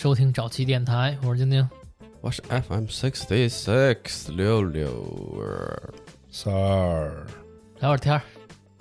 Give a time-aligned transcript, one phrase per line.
[0.00, 1.68] 收听早期电台，我是晶晶。
[2.22, 4.88] 我是 FM sixty six 六六。
[6.30, 7.26] 三儿，
[7.80, 8.22] 聊会儿天儿，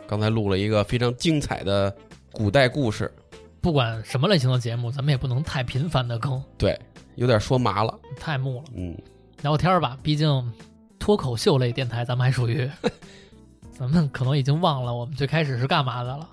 [0.07, 1.93] 刚才录了一个非常精彩的
[2.31, 3.13] 古代故事，
[3.59, 6.79] 不管什么类型的节目，咱们也不能太频繁的更，对，
[7.16, 7.99] 有点说麻了。
[8.17, 8.63] 太木了。
[8.73, 8.97] 嗯，
[9.41, 10.53] 聊会儿天儿吧，毕竟
[10.99, 12.66] 脱口秀类电台，咱们还属于，
[13.77, 16.30] 咱们可能已经忘了我们最开始是干嘛的了。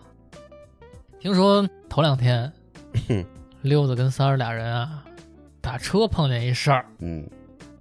[1.18, 2.52] 听说头两天
[3.08, 3.24] 哼，
[3.62, 5.04] 溜子跟三儿俩人啊，
[5.60, 7.28] 打车碰见一事儿，嗯。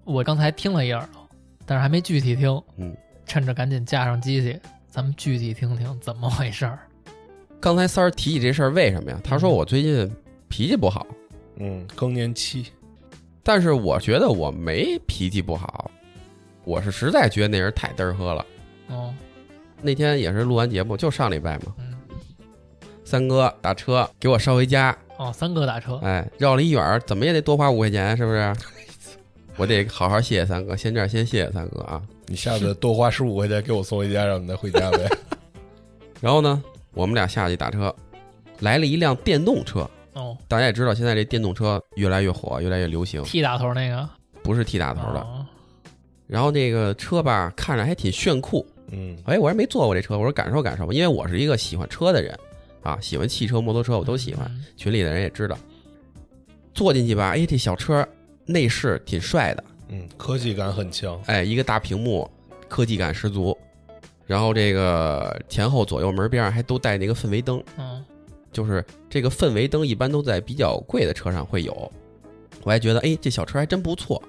[0.04, 1.28] 我刚才听了一耳朵，
[1.66, 2.62] 但是还没具体听。
[2.78, 6.78] 嗯，趁着赶紧架上机器，咱们具体听听怎么回事儿。
[7.60, 9.20] 刚才三儿提起这事儿，为什么呀？
[9.24, 10.16] 他说我最近
[10.48, 11.08] 脾气不好，
[11.56, 12.68] 嗯，更年期，
[13.42, 15.90] 但是我觉得我没脾气不好，
[16.64, 18.46] 我是实在觉得那人太嘚儿喝了。
[18.90, 19.12] 哦，
[19.82, 21.96] 那天也是录完节目，就上礼拜嘛，嗯，
[23.04, 28.56] 三哥打车给我捎回家，哦，三哥打车，哎，绕了一远儿，怎么也得多花五块钱，是不是？
[29.58, 32.02] 我得好好谢谢三哥，先这样先谢谢三哥啊。
[32.28, 35.10] 你下次多花十五块钱给我送回家，让你再回家呗。
[36.20, 36.62] 然后呢，
[36.94, 37.96] 我们俩下去打车，
[38.60, 39.90] 来了一辆电动车。
[40.14, 44.10] 哦大家也知道，现在这电动车越来越火，越来越流行，，T 打头那个，
[44.44, 45.20] 不是 T 打头的。
[45.20, 45.46] 哦
[46.28, 48.66] 然后那个车吧，看着还挺炫酷。
[48.92, 52.36] 嗯，哎，我还没坐过这车，我说感受感受吧，因为我是一个喜欢车的人
[52.86, 54.46] 啊，喜欢汽车、摩托车，我都喜欢。
[54.48, 55.58] 嗯群里的人也知道，
[56.74, 58.08] 坐进去吧，哎，这小车
[58.46, 61.20] 内饰挺帅的，嗯，科技感很强。
[61.26, 62.30] 哎，一个大屏幕，
[62.70, 63.58] 科技感十足。
[64.28, 68.04] 然后这个前后左右门边上还都带那个氛围灯，嗯，
[68.52, 71.92] 就是这个氛围灯一般都在比较贵的车上会有。
[72.64, 74.22] 我还觉得，哎，这小车还真不错。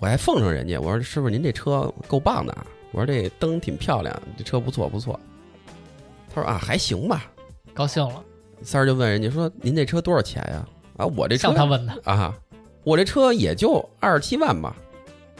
[0.00, 5.18] 我还奉承人家，我说师傅您这车够棒的啊，我说这灯挺漂亮，这车不错不错。
[6.34, 7.30] 他说啊还行吧。
[7.74, 8.22] 高兴了，
[8.62, 10.66] 三儿就问人家说您这车多少钱呀？
[10.96, 12.34] 啊，我这车向他问的，啊，
[12.84, 14.76] 我这车也就二十七万吧。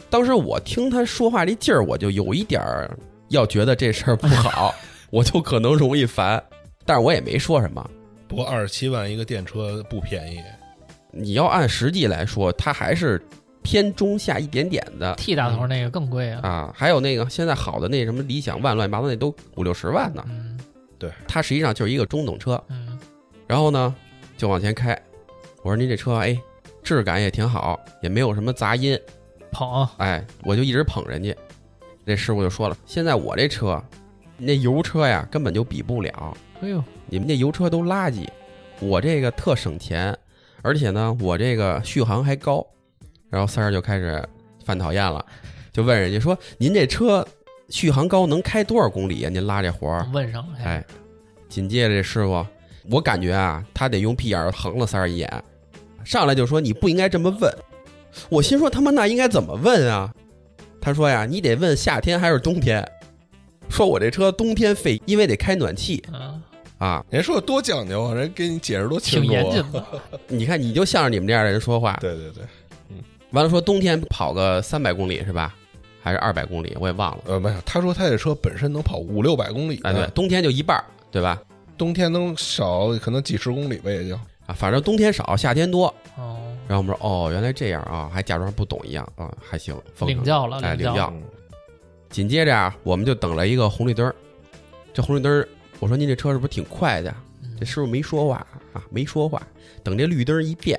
[0.09, 2.97] 当时我听他说话这劲儿，我就有一点儿
[3.29, 4.73] 要觉得这事儿不好，
[5.09, 6.43] 我就可能容易烦，
[6.85, 7.87] 但是我也没说什么。
[8.27, 10.39] 不过二十七万一个电车不便宜，
[11.11, 13.21] 你要按实际来说，它还是
[13.61, 16.39] 偏中下一点点的 T 大头那个更贵啊。
[16.41, 16.73] 啊。
[16.75, 20.52] 还有那个现在好的那什么理想 ONE 乱七八糟那都五六十万呢，嗯
[21.27, 22.61] 它实际上就是一个中等车。
[22.69, 22.97] 嗯，
[23.47, 23.93] 然后呢，
[24.37, 24.99] 就往前开。
[25.61, 26.37] 我说您这车哎，
[26.83, 28.99] 质感也挺好，也没有什么杂音。
[29.51, 31.35] 捧，哎，我就一直捧人家。
[32.03, 33.81] 那师傅就说了，现在我这车，
[34.37, 38.27] 那油车呀根本就比不了，哎呦，你们那油车都垃圾，
[38.79, 40.17] 我这个特省钱，
[40.61, 42.65] 而且呢，我这个续航还高。
[43.29, 44.23] 然后三儿就开始
[44.63, 45.25] 犯讨厌了，
[45.71, 47.27] 就问人家说：“您这车
[47.73, 49.29] 续航高，能开多少公里呀？
[49.29, 50.85] 您拉这活儿？”问上了，哎，
[51.49, 52.45] 紧接着这师傅，
[52.87, 55.43] 我感觉啊，他得用屁眼儿横了三儿一眼，
[56.05, 57.51] 上来就说你不应该这么问。
[58.29, 60.13] 我心说他妈那应该怎么问啊？
[60.79, 62.87] 他说呀，你得问夏天还是冬天。
[63.69, 66.39] 说我这车冬天费，因为得开暖气嗯，
[66.77, 67.03] 啊。
[67.09, 69.41] 人说多讲究啊，人给你解释多清挺楚、啊。
[69.41, 69.85] 严谨的，
[70.29, 71.97] 你看，你就向着你们这样的人说话。
[71.99, 72.43] 对对对，
[72.91, 72.97] 嗯
[73.31, 75.55] 完了说冬天跑个三百公里是吧？
[76.03, 76.75] 还是二百公里？
[76.79, 77.23] 我也忘了。
[77.27, 81.41] 呃，没有，他说他这车本身能跑五六百公里，哎，对，，冬天就一半儿，对吧？
[81.77, 84.15] 冬天能少可能几十公里吧，也就。
[84.45, 85.85] 啊，反正冬天少，夏天多。
[86.17, 91.13] 哦，然后我们说，哦，原来这样啊，还假装不懂一样啊，还行，奉承领教了，哎，领教，教。
[92.09, 94.13] 紧接着啊，我们就等了一个红绿灯儿。
[94.93, 95.47] 这红绿灯儿，
[95.79, 97.09] 我说您这车是不是挺快的？
[97.41, 99.41] 嗯这师傅没说话啊，没说话。
[99.83, 100.77] 等这绿灯儿一变，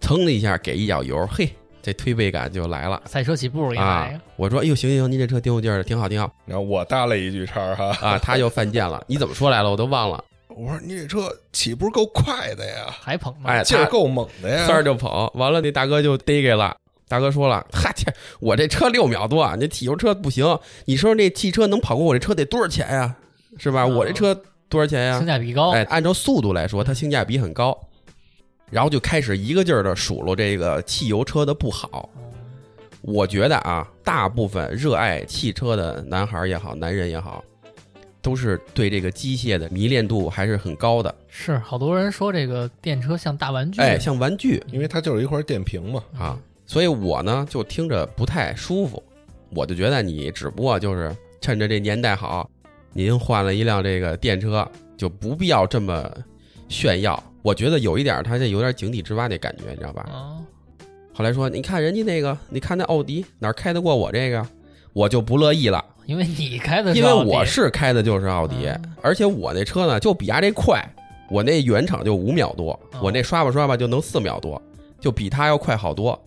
[0.00, 1.48] 噌的一下给一脚油，嘿，
[1.84, 4.20] 这推背感就来了赛车起步一啊来！
[4.36, 8.18] 我说，哎呦，行行行，您这车挺有劲儿的，挺好挺好然后我搭了一句茬儿哈，啊。
[8.18, 9.70] 他又犯贱了， 你怎么说来了？
[9.70, 10.24] 我都忘了。
[10.48, 14.66] 我说你这车起步够快的呀，还捧吗，哎，他劲儿够猛的呀。
[14.66, 16.74] 三儿就捧，完了那大哥就逮给了。
[17.06, 18.10] 大哥说了：“哈，这
[18.40, 20.58] 我这车六秒多，啊你汽油车不行。
[20.86, 23.14] 你说那汽车能跑过我这车得多少钱呀？
[23.58, 23.86] 是吧？
[23.86, 24.34] 我这车
[24.70, 25.18] 多少钱呀？
[25.18, 27.78] 性价比高，哎，按照速度来说，它性价比很高。
[28.74, 32.10] 然后就开始一个劲儿的数落这个汽油车的不好。
[33.02, 37.44] 我觉得啊，大部分热爱汽车的男孩儿也好，男人也好，
[38.20, 41.14] 都是对这个机械的迷恋度还是很高的。
[41.28, 46.02] 是好多人说这个电车像大玩具，哎，像玩具因为它就是一块电瓶嘛。
[46.18, 46.36] 啊，
[46.66, 49.00] 所以我呢就听着不太舒服。
[49.50, 52.50] 我就觉得你只不过就是趁着这年代好，
[52.92, 56.10] 您换了一辆这个电车，就不必要这么
[56.68, 57.22] 炫耀。
[57.44, 60.08] 我觉得有一点儿，他这有点井底之蛙那感觉，你知道吧？
[60.10, 60.40] 啊，
[61.12, 64.44] 后来说，你看人家那个，你看那奥迪哪儿开得过我这个？
[64.94, 70.82] 我就不乐意了，因为你开的因为我是开的就是奥迪嗯，而且我那车呢就比他这快，
[71.28, 74.60] 我那原厂就五秒多，哦我那刷吧刷吧就能四秒多，
[74.98, 76.18] 就比他要快好多。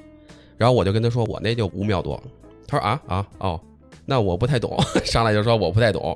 [0.55, 2.21] 然后我就跟他说，我那就五秒多。
[2.67, 3.59] 他说啊啊哦，
[4.05, 6.15] 那我不太懂， 上来就说我不太懂。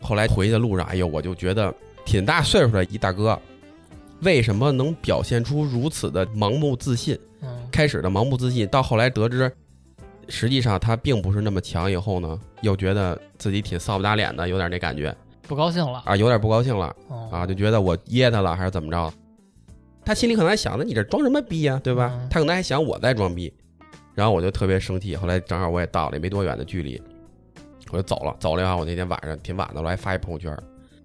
[0.00, 1.72] 后来回去的路上，哎呦，我就觉得
[2.04, 3.38] 挺大岁数的一大哥，
[4.22, 7.18] 为什么能表现出如此的盲目自信？
[7.42, 9.50] 嗯，开始的盲目自信，到后来得知，
[10.28, 15.14] 实际上他并不是那么强，以后呢，又觉得自己挺臊不打脸的，有点那感觉
[15.48, 19.12] 不高兴了啊，有点不高兴了哦啊，就觉得我噎他了还是怎么着？
[20.04, 22.10] 他心里可能还想着你这装什么逼呀、对吧？
[22.14, 23.52] 嗯他可能还想我在装逼，
[24.14, 25.16] 然后我就特别生气。
[25.16, 27.00] 后来正好我也到了，也没多远的距离，
[27.90, 28.36] 我就走了。
[28.38, 30.54] 走了以后，我那天晚上挺晚的，我还发一朋友圈，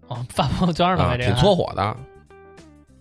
[0.08, 1.98] 哦，发朋友圈呢挺搓火的。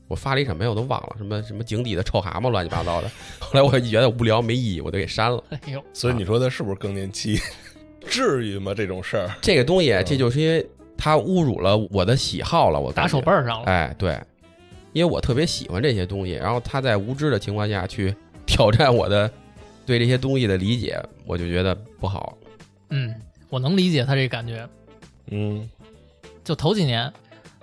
[0.09, 0.71] 我发了一什么呀？
[0.71, 3.11] 我都忘了，什么什么井底的臭蛤蟆，乱七八糟的。
[3.39, 5.43] 后来我就觉得无聊没意义，我就给删了。
[5.51, 7.39] 哎呦，所以你说他是不是更年期？
[8.07, 8.75] 至于吗？
[8.75, 10.65] 这种事儿，这个东西，嗯这就是因为
[10.97, 14.21] 他侮辱了我的喜好了，我打手背儿上了，哎，对，
[14.93, 18.15] 因为我特别喜欢这些东西，然后他在无知的情况下去
[18.45, 19.31] 挑战我的
[19.87, 22.37] 对这些东西的理解，我就觉得不好。
[22.91, 23.15] 嗯，
[23.49, 24.69] 我能理解他这感觉。
[25.31, 25.67] 嗯，
[26.45, 27.11] 就头几年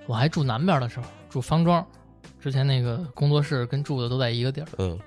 [0.07, 1.85] 我还住南边的时候，住方庄，
[2.41, 4.97] 之前那个工作室跟住的都在一个地儿，嗯。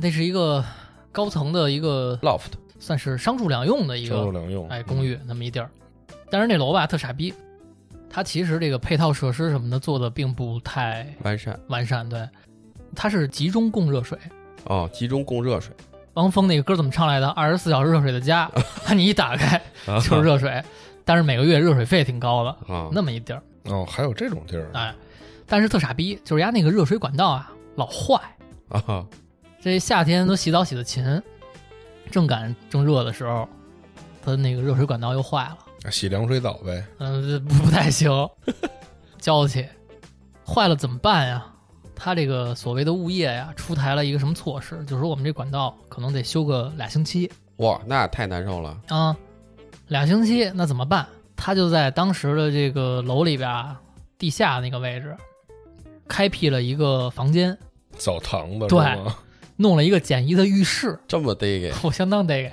[0.00, 0.64] 那是一个
[1.12, 2.52] 高层的一个，loft。
[2.78, 5.70] 算是商住两用的一个商住个两用，哎公寓那么一地儿，
[6.30, 7.32] 但是那楼吧特傻逼，
[8.10, 11.58] 它其实这个配套设施什么的做的并不太完善。
[11.68, 12.28] 完善，对，
[12.94, 14.18] 它是集中供热水。
[14.64, 15.74] 哦，集中供热水。
[16.14, 17.28] 汪峰那个歌怎么唱来的？
[17.28, 18.50] 二十四小时热水的家，
[18.94, 19.56] 你一打开
[19.86, 20.62] 啊就是热水，
[21.04, 24.94] 但是每个月热水费挺高的，啊，那么一地儿，哦，还有这种地儿，哎，
[25.46, 28.20] 但是特傻逼，就是人家那个热水管道啊老坏，
[28.68, 29.06] 啊
[29.60, 31.22] 这夏天都洗澡洗的勤，
[32.10, 33.48] 正赶正热的时候，
[34.24, 36.84] 它那个热水管道又坏了，洗凉水澡呗。
[36.98, 38.10] 嗯、这不不太行，
[39.18, 39.66] 娇气，
[40.46, 41.46] 坏了怎么办呀？
[41.94, 48.78] 他这个所谓的物业呀，出台了一个什么措施，就是说我们这管道可能得修个俩星期哇，那太难受了。
[48.88, 49.16] 啊，
[49.88, 51.06] 俩星期那怎么办？
[51.34, 53.80] 他就在当时的这个楼里边啊
[54.18, 55.16] 地下那个位置，
[56.08, 57.56] 开辟了一个房间，
[57.96, 58.84] 澡堂子对？
[59.56, 62.52] 弄了一个简易的浴室，这么得给 我相当得给，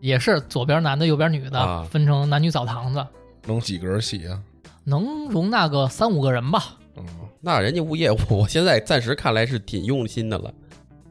[0.00, 3.04] 也是左边男的，右边女的，啊分成男女澡堂子，
[3.46, 4.40] 能几个人洗啊？
[4.84, 6.76] 能容纳个三五个人吧。
[6.96, 7.04] 嗯，
[7.40, 10.52] 那人家物业，我现在暂时看来是挺用心的了，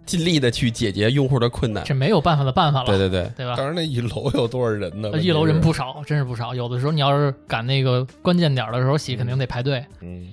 [0.05, 1.83] 尽力的去解决用户的困难。
[1.83, 3.55] 这没有办法的办法了，对对对，对吧？
[3.57, 5.11] 当然那一楼有多少人呢？
[5.19, 6.55] 一楼人不少，真是不少。
[6.55, 9.83] 有的时候你要是赶那个关键点儿的时候洗，肯定得排队。
[10.01, 10.27] 嗯，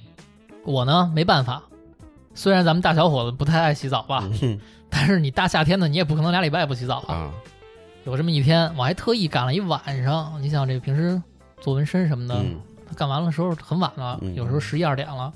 [0.66, 1.62] 我呢没办法，
[2.34, 4.60] 虽然咱们大小伙子不太爱洗澡吧，嗯
[4.90, 7.14] 但是你大夏天的你也不可能俩礼拜不洗澡啊。
[7.14, 7.32] 啊，
[8.04, 10.40] 有这么一天，我还特意赶了一晚上。
[10.42, 11.20] 你想这平时
[11.60, 12.60] 做纹身什么的，嗯
[12.96, 15.32] 干完了时候很晚了，嗯有时候十一二点了，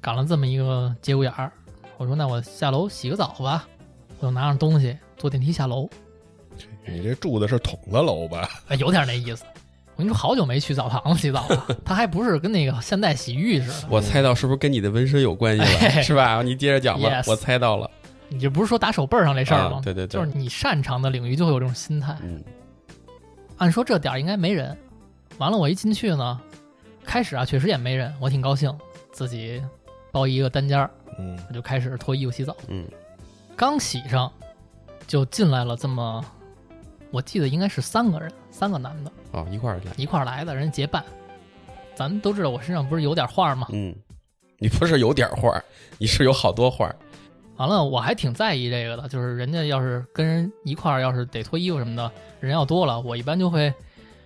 [0.00, 1.52] 赶了这么一个节骨眼儿，
[1.96, 3.66] 我说那我下楼洗个澡吧，
[4.20, 5.88] 我就拿上东西坐电梯下楼，
[6.86, 8.48] 你这住的是筒子楼吧？
[8.68, 9.44] 哎，有点那意思。
[9.98, 16.02] 我跟你说，好久没去澡堂子洗澡了，它还不是跟那个现代洗浴似的，我猜到是不是跟你的纹身有关系哎了？
[16.04, 16.40] 是吧？
[16.40, 17.90] 你接着讲吧 Yes，我猜到了。
[18.28, 19.78] 你这不是说打手背儿上这事儿吗？
[19.78, 22.16] 啊对对对就是你擅长的领域就会有这种心态。
[22.22, 22.40] 嗯
[23.56, 24.78] 按说这点儿应该没人，
[25.38, 26.40] 完了我一进去呢，
[27.04, 28.72] 开始啊确实也没人，我挺高兴，
[29.10, 29.60] 自己
[30.12, 30.88] 包一个单间儿，
[31.18, 32.56] 嗯，我就开始脱衣服洗澡。
[32.68, 32.86] 嗯
[33.56, 34.30] 刚洗上，
[35.08, 36.24] 就进来了这么，
[37.10, 39.92] 我记得应该是三个人，三个男的哦，一块儿来。
[39.96, 41.04] 一块儿来的，人结伴。
[41.94, 43.66] 咱都知道我身上不是有点画吗？
[43.72, 43.94] 嗯，
[44.58, 45.64] 你不是有点画儿，
[45.98, 46.94] 你是有好多画儿。
[47.56, 53.74] 完了，我还挺在意这个的，就是人家要是跟人一块儿，要是得脱衣服什么的，人要多了，我一般就会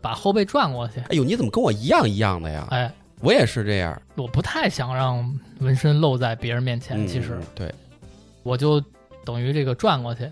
[0.03, 1.01] 把后背转过去。
[1.09, 2.69] 哎呦，你怎么跟我一样一样的呀？
[2.71, 4.01] 哎，我也是这样。
[4.17, 7.75] 我不太想让纹身露在别人面前，嗯，其实嗯对，
[8.43, 8.79] 我就
[9.25, 10.31] 等于这个转过去，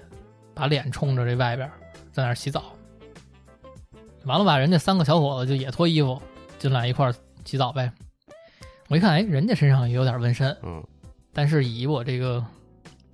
[0.53, 1.67] 把脸冲着这外边，
[2.13, 2.65] 在那儿洗澡。
[4.25, 6.21] 完了吧，人家三个小伙子就也脱衣服
[6.59, 7.91] 进来一块儿洗澡呗。
[8.89, 10.83] 我一看，哎，人家身上也有点纹身，嗯，
[11.33, 12.45] 但是以我这个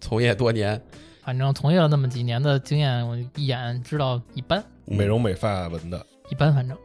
[0.01, 0.81] 从业多年，
[1.23, 6.77] 反正从业了那么几年的经验，我一眼知道一般，嗯美容美发纹的，一般反正。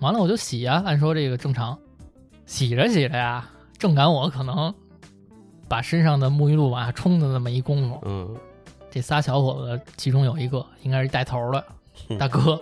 [0.00, 1.78] 完了我就洗呀，按说这个正常，
[2.46, 4.74] 洗着洗着呀，正赶我可能
[5.68, 8.36] 把身上的沐浴露往下冲的那么一功夫，嗯。
[8.90, 11.64] 这仨小伙子其中有一个应该是带头的
[12.16, 12.60] 大哥，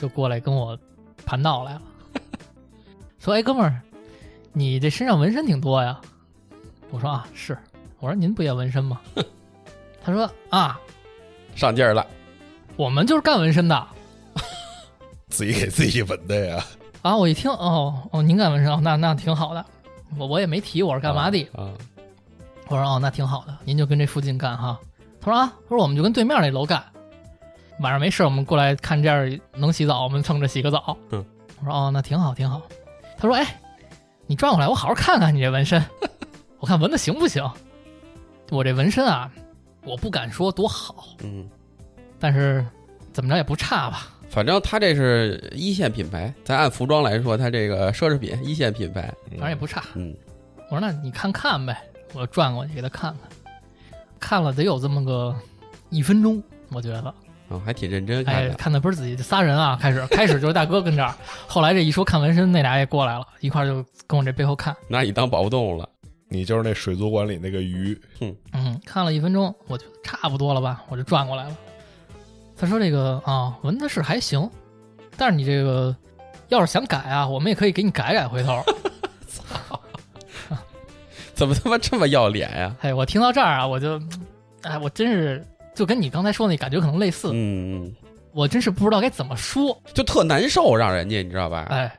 [0.00, 0.78] 就过来跟我
[1.26, 1.82] 盘道来了，
[3.18, 3.80] 说：“哎，哥们儿，
[4.54, 6.00] 你这身上纹身挺多呀？”
[6.90, 7.56] 我说：“啊，是。”
[8.00, 8.98] 我说：“您不也纹身吗？
[10.02, 10.80] ”他说：“啊，
[11.54, 12.06] 上劲儿了。
[12.76, 13.86] 我们就是干纹身的。”
[15.28, 16.64] 自己给自己纹的呀。
[17.02, 19.64] 啊，我一听，哦哦，您干纹身，哦那那挺好的。
[20.16, 21.46] 我我也没提我是干嘛的。
[21.54, 21.68] 啊？
[22.68, 24.80] 我说哦，那挺好的，您就跟这附近干哈。
[25.20, 26.82] 他说啊，他说我们就跟对面那楼干，
[27.80, 30.96] 晚上没事我们过来看这儿能洗澡，我们蹭着洗个澡。
[31.10, 31.24] 嗯，
[31.60, 32.60] 我说哦，那挺好挺好。
[33.16, 33.58] 他说哎，
[34.26, 35.82] 你转过来，我好好看看你这纹身，
[36.60, 37.42] 我看纹的行不行？
[38.50, 39.30] 我这纹身啊，
[39.84, 41.48] 我不敢说多好，嗯，
[42.18, 42.64] 但是
[43.12, 44.08] 怎么着也不差吧。
[44.28, 49.12] 反正他这是一线品牌，咱按服装来说，他这个奢侈品一线品牌。
[49.30, 49.82] 反正也不差。
[49.94, 50.14] 嗯，
[50.70, 51.82] 我说那你看看呗，
[52.12, 53.52] 我转过去给他看看，
[54.20, 55.34] 看了得有这么个
[55.88, 57.14] 一分钟，我觉得，
[57.50, 58.54] 哦，还挺认真看哎，的。
[58.54, 61.14] 看的不是自己，这仨人啊，开始开始就是大哥跟这儿，
[61.46, 65.88] 后来这一说看纹身，那俩也过来了，一块儿就跟我这背后看，拿你当保护动物了。
[66.32, 68.00] 你就是那水族馆里那个鱼，
[68.52, 71.56] 嗯，看了一分钟，我觉得差不多了吧，我就转过来了。
[72.56, 74.48] 他说这个啊，纹的是还行，
[75.16, 75.96] 但是你这个
[76.46, 78.62] 要是想改啊，我们也可以给你改改，回头。
[79.26, 79.80] 操
[81.34, 82.76] 怎么他妈这么要脸呀？
[82.82, 84.00] 哎，我听到这儿啊，我就，
[84.62, 85.44] 哎，我真是
[85.80, 87.94] 就跟你刚才说那感觉可能类似，嗯，嗯
[88.34, 89.74] 我真是不知道该怎么说。
[89.94, 91.68] 就特难受，让人家你知道吧？
[91.70, 91.90] 哎，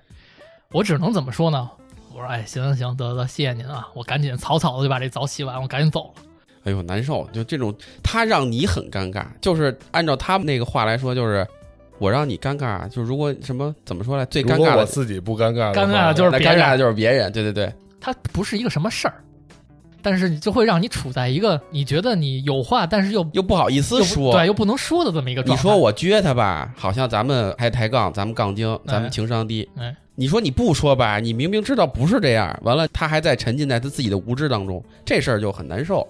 [0.71, 1.67] 我只能怎么说呢？
[2.13, 3.87] 我说，哎，行行行，得得，谢谢您啊！
[3.95, 6.21] 我赶紧草草的就把这澡洗完，我赶紧走了。
[6.65, 7.27] 哎呦，难受！
[7.33, 7.73] 就这种，
[8.03, 11.43] 他让你很尴尬，就是按照他们那个话来说，就是
[11.97, 19.15] 我让你尴尬，就如果什么怎么说呢，最尴尬的，我自己不尴尬，尴尬的就是别人尴尬的就是别人，对对对，他不是一个什么事儿，
[20.01, 25.61] 但是就会让你处在一个你觉得你有话，但是又又不好意思说，对，又不能说的这么一个状态。
[25.61, 29.67] 你说我撅他吧，好像咱们还抬杠，咱们杠精，咱们情商低。
[29.77, 36.07] 哎，你说你不说吧，你明明知道不是这样，完了他还在沉浸在他自己的无知当中，这事儿就很难受。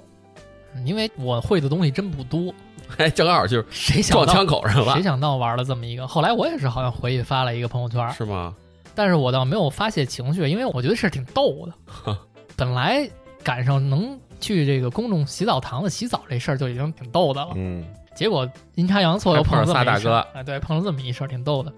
[0.86, 2.54] 因为我会的东西真不多，
[2.98, 6.08] 哎， 正好就是谁撞枪口上了谁，想到玩了这么一个？
[6.08, 8.56] 后来我也是好像回去发了一个朋友圈，是吗？
[8.96, 12.18] 但是我倒没有发泄情绪，因为我觉得是挺逗的。
[12.56, 13.10] 本来
[13.44, 21.72] 赶上能去这个公众洗澡堂子洗澡这事儿就已经挺逗的了，嗯，结果阴差阳错又碰上这么一事儿还碰上仨大哎，对，碰上这么一事儿挺逗的。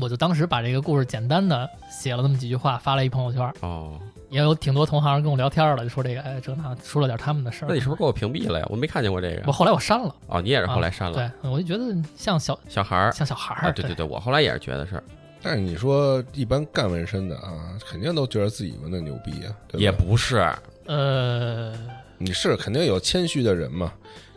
[0.00, 3.92] 我就当时把这个故事简单的写了那么几句话，发了一朋友圈，哦，
[4.28, 7.80] 也有挺多同行跟我聊天了，就说这个哎这那说了点他们的事儿那你。
[7.80, 8.66] 是不是给我屏蔽了呀？
[8.68, 9.42] 我没看见过这个。
[9.46, 11.16] 我后来我删了，哦，你也是后来删了。
[11.42, 15.00] 对，我就觉得像小小孩儿像小孩啊，儿，对对对，我后来也是觉得是，
[15.40, 19.78] 但是你说一般干纹身的啊，肯定都觉得自己纹的牛逼啊，对吧？
[19.78, 20.44] 也不是，
[20.86, 21.72] 呃，
[22.18, 23.92] 你是肯定有谦虚的人嘛，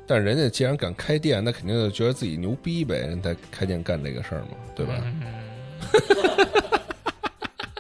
[0.06, 4.94] 但人家既然敢开店，那肯定就觉得自己牛逼呗，人才开店干这个事儿嘛，对吧？
[5.04, 5.24] 嗯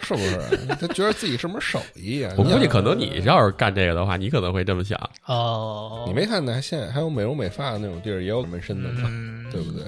[0.01, 0.39] 是不是？
[0.79, 2.33] 他觉得自己什么手艺啊？
[2.37, 4.97] 我估计可能你要是干这个的话，你可能会这么想。
[5.25, 9.83] 哦，你没看呢，现在还有美容美发的那种地儿也有纹身的呢，嗯，对不对？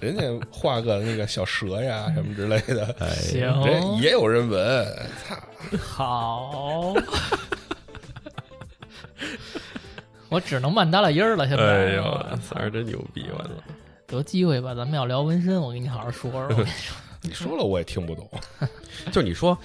[0.00, 4.86] 人家画个那个小蛇呀什么之类的，哎，行，人也有人纹，
[5.28, 5.36] 操！
[5.78, 6.94] 好，
[10.28, 11.46] 我只能慢耷拉音儿了。
[11.48, 13.50] 现在，哎呦，三儿真牛逼，我操！
[14.06, 16.64] 得机会吧，咱们要聊纹身，我给你好好说说。
[17.22, 18.28] 你说了我也听不懂。
[19.10, 19.56] 就你说，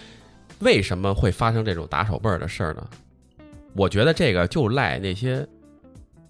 [0.60, 2.88] 为什么会发生这种打手背儿的事儿呢？
[3.74, 5.46] 我觉得这个就赖那些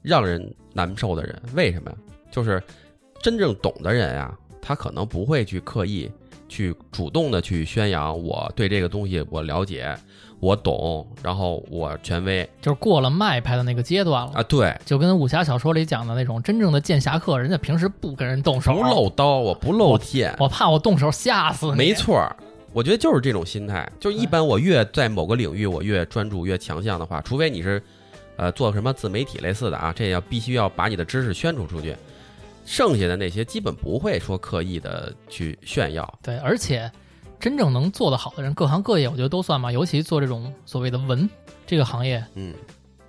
[0.02, 1.42] 让人难受的人。
[1.54, 1.98] 为什么呀？
[2.32, 2.62] 就是
[3.22, 6.12] 真正懂的人啊，他可能不会去刻意
[6.48, 9.96] 去主动的去宣扬我对这个东西我了解，
[10.40, 21.76] 我懂，然后我权威就是过了卖拍的那个阶段了，啊，对，就跟武侠小说里讲的那种真正的剑侠客，人家平时不跟人动手，不露刀，我不露剑，我怕我动手吓死你。
[21.76, 22.36] 没，错儿，
[22.72, 23.90] 我觉得就是这种心态。
[24.00, 27.82] 就一般我越在某个领域我越专注越强项的话，除非你是，
[28.38, 31.96] 呃，做什么自媒体类似的啊，这要必须要把你的知识宣传出去。
[32.66, 36.90] 剩下的那些基本不会说刻意的去炫耀，对，而且
[37.40, 41.30] 真正能做得好的人，各行各业我觉得都算吧，尤其做这种所谓的文
[41.66, 42.54] 这个行业，嗯，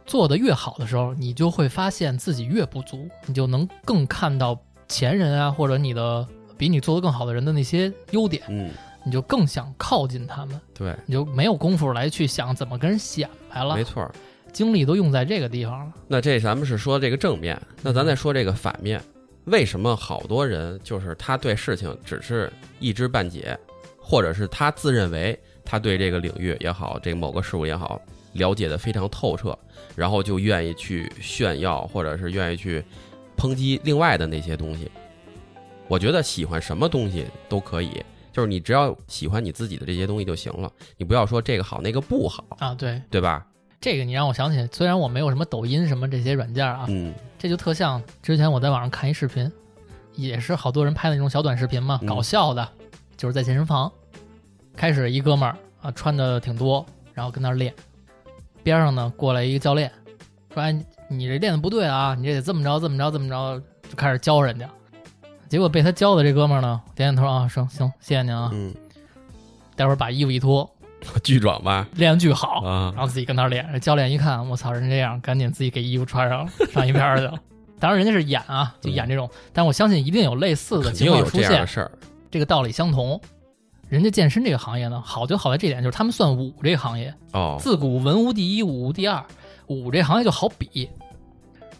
[0.07, 4.59] 做得越好的时候，你就会发现自己越不足，你就能更看到
[4.89, 8.71] 前人啊，或者你的比你做得更好的人的那些优点，嗯，
[9.05, 13.75] 你就更想靠近他们，对，你就没有功夫来去想怎么跟人显摆了。
[13.75, 14.15] 没，错儿。
[14.53, 15.93] 精力都用在这个地方了。
[16.09, 19.01] 那这咱们是说这个正面，那咱再说这个反面，
[19.45, 23.57] 为什么好多人就是他对事情只是一知半解，
[24.11, 28.03] 或者是他自认为他对这个领域也好，这个某个事物也好，
[28.33, 29.57] 了解的非常透彻，
[29.95, 32.85] 然后就愿意去炫耀，或者是愿意去
[33.37, 34.91] 抨击另外的那些东西。
[35.87, 43.47] 我觉得喜欢什么东西都可以，就是你只要喜欢你自己的这些东西就行了，你不要说这个好那个不好，啊，对对吧？
[43.81, 49.49] 这个，你让我想起，虽然我没有什么抖音什么这些软件啊，嗯这就特像之前我在网上看一视频，
[50.17, 52.69] 也是好多人拍的那种小短视频嘛，嗯搞笑的，
[53.17, 53.91] 就是在健身房，
[54.77, 57.75] 开始一哥们儿啊穿的挺多，然后跟那儿练。
[58.63, 59.91] 边上呢过来一个教练，
[60.53, 60.73] 说：“哎，
[61.09, 64.69] 你这练的不对啊，你这得这么着，这么着，这么着。”就开始教人家。
[65.49, 68.51] 结果被他教的这哥们儿呢，点点头啊，行行，谢谢您啊。
[68.53, 68.73] 嗯，
[69.75, 70.71] 待会儿把衣服一脱，
[71.25, 71.89] 巨壮吧？
[71.95, 73.81] 练的巨好，啊然后自己跟那儿练。
[73.81, 77.35] 教练一看，我操，人这样，赶紧自己给衣服穿上，上一边儿去了。
[77.81, 81.67] 当然，人家是演啊，就演这种，但我相信一定有类似的情况出现。
[82.31, 83.21] 这个道理相同。
[83.91, 89.23] 人家健身这个行业呢，好就好在这点，就是他们算武这个行业，哦，自古文无第一，武无第二。
[89.67, 90.89] 武这行业就好比，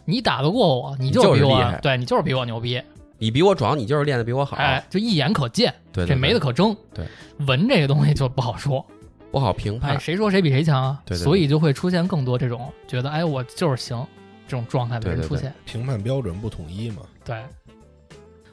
[0.03, 2.81] 你打得过我，你你就是比我，对你就是比我牛逼，
[3.17, 6.75] 你比我壮，你就是练的比我好，哎，就一眼可见，对对这没得可争。
[6.93, 7.05] 对，
[7.47, 8.85] 文这个东西就不好说，
[9.31, 9.99] 不好评哎，判。
[9.99, 11.01] 谁说谁比谁强啊？
[11.05, 14.05] 对对对所以就会出现更多这种觉得，哎，我就是行
[14.47, 15.53] 这种状态的人对对对出现。
[15.65, 17.03] 评判标准不统一嘛。
[17.23, 17.41] 对，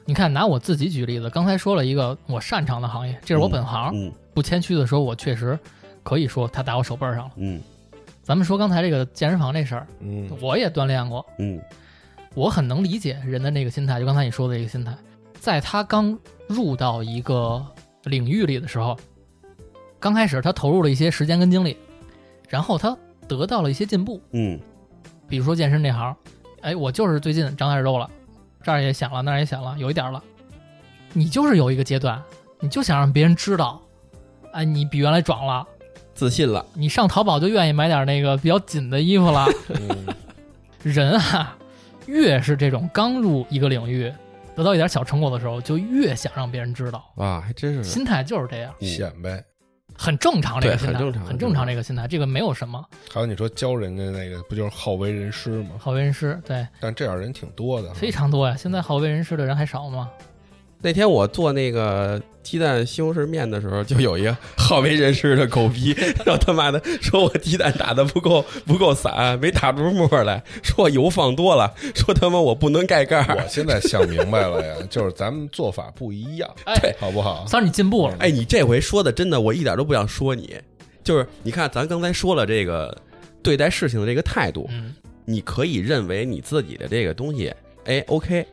[0.09, 3.91] 你看，拿我自己举例子，刚才说了一个我擅长的行业，这是我本行。
[3.93, 4.11] 嗯。
[4.33, 5.57] 不谦虚的说，我确实
[6.01, 7.31] 可以说他打我手背上了。
[7.35, 7.61] 嗯。
[8.23, 11.61] 咱们说刚才这个健身房这事儿，嗯，我也锻炼过，嗯。
[12.33, 14.97] 我很能理解人的那个心态，就刚才你说的这个心态，
[15.39, 17.63] 在他刚入到一个
[18.05, 18.97] 领域里的时候，
[19.99, 21.77] 刚开始他投入了一些时间跟精力，
[22.47, 22.97] 然后他
[23.27, 24.59] 得到了一些进步，嗯。
[25.27, 26.15] 比如说健身这行，
[26.61, 28.09] 哎，我就是最近长点肉了，
[28.61, 30.21] 这儿也显了，那儿也显了，有一点了。
[31.13, 32.21] 你就是有一个阶段，
[32.59, 33.81] 你就想让别人知道，
[34.51, 35.65] 哎，你比原来壮了。
[36.13, 36.65] 自信了。
[36.73, 39.47] 你上淘宝就愿意买点那个比较紧的衣服了。
[39.69, 40.05] 嗯
[40.83, 41.57] 人啊，
[42.05, 44.11] 越是这种刚入一个领域，
[44.55, 47.03] 得到一点小成果的时候，就越想让别人知道。
[47.15, 49.43] 啊，还真是心态就是这样，嗯显摆。
[50.01, 50.61] 很正常。
[50.61, 51.67] 这个心态很正常很正常。
[51.67, 52.83] 这个心态，这个没有什么。
[53.11, 55.71] 还有你说教人家那个，不就是好为人师吗？
[55.77, 58.55] 好为人师，对，但这样人挺多的，非常多呀。
[58.55, 60.09] 现在好为人师的人还少吗？
[60.81, 65.91] 那天我做那个鸡蛋西红柿面的时候，就有一个好为人师的狗逼，
[66.25, 73.47] 然后他妈的说我鸡蛋打的不够不够散，没打出沫来，说我油放多了，说他妈我不能盖盖我。
[73.49, 77.45] 现在想明白了呀，就是咱们做法不一样，哎，好不好？
[77.45, 78.15] 三儿你进步了。
[78.19, 80.55] 哎，你这回说的真的，我一点都不想说你，
[81.03, 82.97] 就是你看咱刚才说了这个
[83.43, 88.45] 对待事情的这个态度，嗯，你可以认为你自己的这个东西，哎，OK，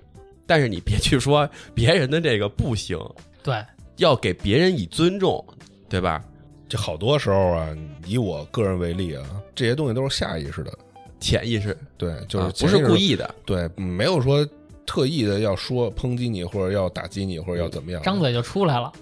[0.46, 2.98] 但是你别去说别人的这个不行，
[3.42, 3.64] 对，
[3.96, 5.44] 要给别人以尊重，
[5.88, 6.22] 对吧？
[6.68, 7.68] 这好多时候啊，
[8.06, 10.72] 以我个人为例啊，这些东西都是下意识的，
[11.20, 14.44] 潜意识对，就是啊不是故，意的，对，没有说
[14.84, 18.92] 特意的要说抨击你，或者要打击你，或者要怎么样，张嘴就出来了，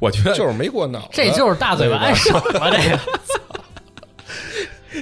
[0.00, 2.70] 我觉得就是没过脑子，这就是大嘴巴爱省了。
[2.70, 3.00] 这个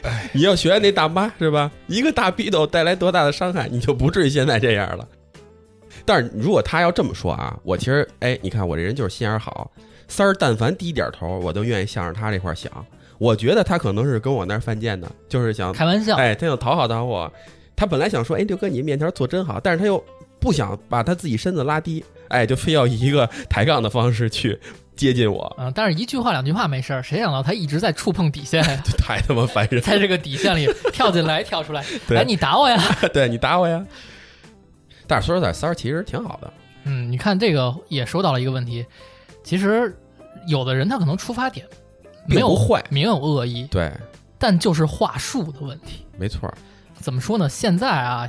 [0.33, 1.71] 你要学那大妈是吧？
[1.87, 5.07] 一个大逼斗带来多大的伤害，你就不至于现在这样了。
[6.07, 9.71] 但是如果他要这么说啊，我其实哎，你看我这人就是心眼儿好，
[10.09, 12.71] 三儿但凡低点头，我都愿意向着他这块儿想。
[13.19, 17.33] 我觉得他可能是跟我那儿犯贱的，就是想开玩笑，哎，他想讨好讨好我。
[17.75, 20.03] 他本来想说，哎，六哥你面条做真好，但是他又
[20.39, 24.59] 不想把他自己身子拉低，哎，就非要以一个抬杠的方式去
[24.95, 28.83] 接近我，嗯， 但是一句话两句话没事儿，谁想到他一直在触碰底线呀？
[28.97, 29.81] 太他妈烦人。
[29.85, 32.79] 在这个底线里跳进来跳出来，对哎，你打我呀！
[33.13, 33.85] 对你打我呀！
[35.07, 36.53] 但是说实在，三儿其实挺好的，
[36.85, 38.85] 嗯，你看这个也说到了一个问题，
[39.43, 39.97] 其实
[40.47, 41.67] 有的人他可能出发点
[42.27, 42.85] 没有坏。
[42.91, 43.93] 没有恶意，对，
[44.39, 46.05] 但就是话术的问题。
[46.19, 46.55] 没错儿，
[46.95, 47.49] 怎么说呢？
[47.49, 48.29] 现在啊，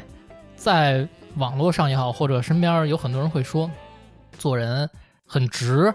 [0.55, 3.69] 在网络上也好，或者身边有很多人会说，
[4.37, 4.89] 做人
[5.25, 5.93] 很直，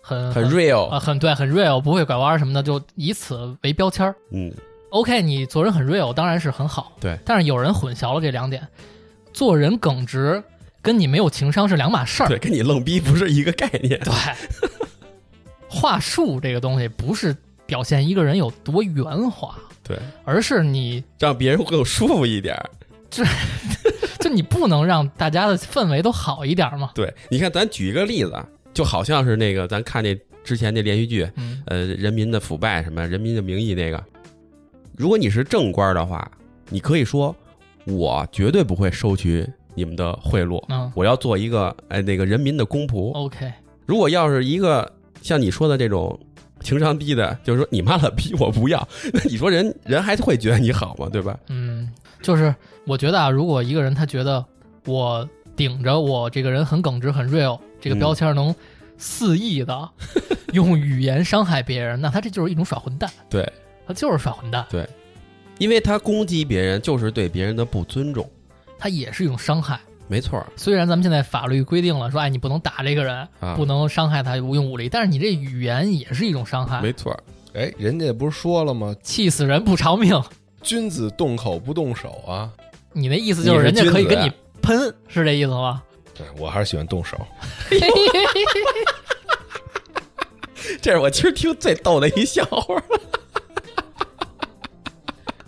[0.00, 4.14] 很很 real，、啊，很对，很 real，不会拐弯什么的，就以此为标签儿。
[4.30, 4.52] 嗯
[4.90, 6.92] ，OK，你做人很 real，当然是很好。
[7.00, 8.66] 对，但是有人混淆了这两点，
[9.32, 10.42] 做人耿直
[10.80, 12.28] 跟你没有情商是两码事儿。
[12.28, 13.98] 对，跟你愣逼不是一个概念。
[14.00, 14.12] 对，
[15.68, 17.34] 话术这个东西不是
[17.66, 22.70] 表现一个人有多圆滑，对，而是你让别人更舒服一点儿。
[23.10, 23.22] 就
[24.30, 26.90] 你不能让大家的氛围都好一点嘛。
[26.94, 34.02] 对，你看，咱举一个例子，啊，就好像是那个咱看那之前那连续剧，嗯，呃，人民的腐败什么，人民的名义那个，
[34.96, 36.30] 如果你是正官的话，
[36.70, 37.36] 你可以说，
[37.86, 40.90] 我绝对不会收取你们的贿赂，嗯。
[40.94, 43.12] 我要做一个哎那个人民的公仆。
[43.12, 43.52] ，OK，
[43.86, 44.90] 如果要是一个
[45.22, 46.18] 像你说的这种
[46.60, 51.08] 情商低的，就是说你妈了逼我不要， 那你说人人还会觉得你好吗？
[51.12, 51.38] 对吧？
[51.48, 51.90] 嗯，
[52.22, 52.54] 就是
[52.86, 54.44] 我觉得啊，如果一个人他觉得
[54.86, 57.98] 我顶着我这个人很耿直、很 real 这个嗯。
[57.98, 58.54] 标签能
[58.96, 59.88] 肆意的
[60.52, 63.50] 用语言伤害别人，那他这就是一种耍混蛋，对，
[63.86, 64.64] 他就是耍混蛋，
[65.62, 68.28] 因为他攻击别人就是对别人的不尊重，
[68.76, 69.78] 他也是一种伤害。
[70.08, 76.82] 没错虽然咱们现在法律规定了说，哎，你不能打这个人，啊不，能伤害他，无用武力，但是你这语言也是一种伤害。
[76.82, 77.16] 没错。
[77.54, 78.92] 哎，人家不是说了吗？
[79.04, 80.20] 气死人不偿命。
[80.64, 82.50] 君子动口不动手啊！
[82.92, 84.28] 你那意思就是人家可以跟你
[84.62, 85.80] 喷，是这意思吗？
[86.12, 87.16] 对我还是喜欢动手。
[90.80, 92.82] 这是我其实听最逗的一笑话。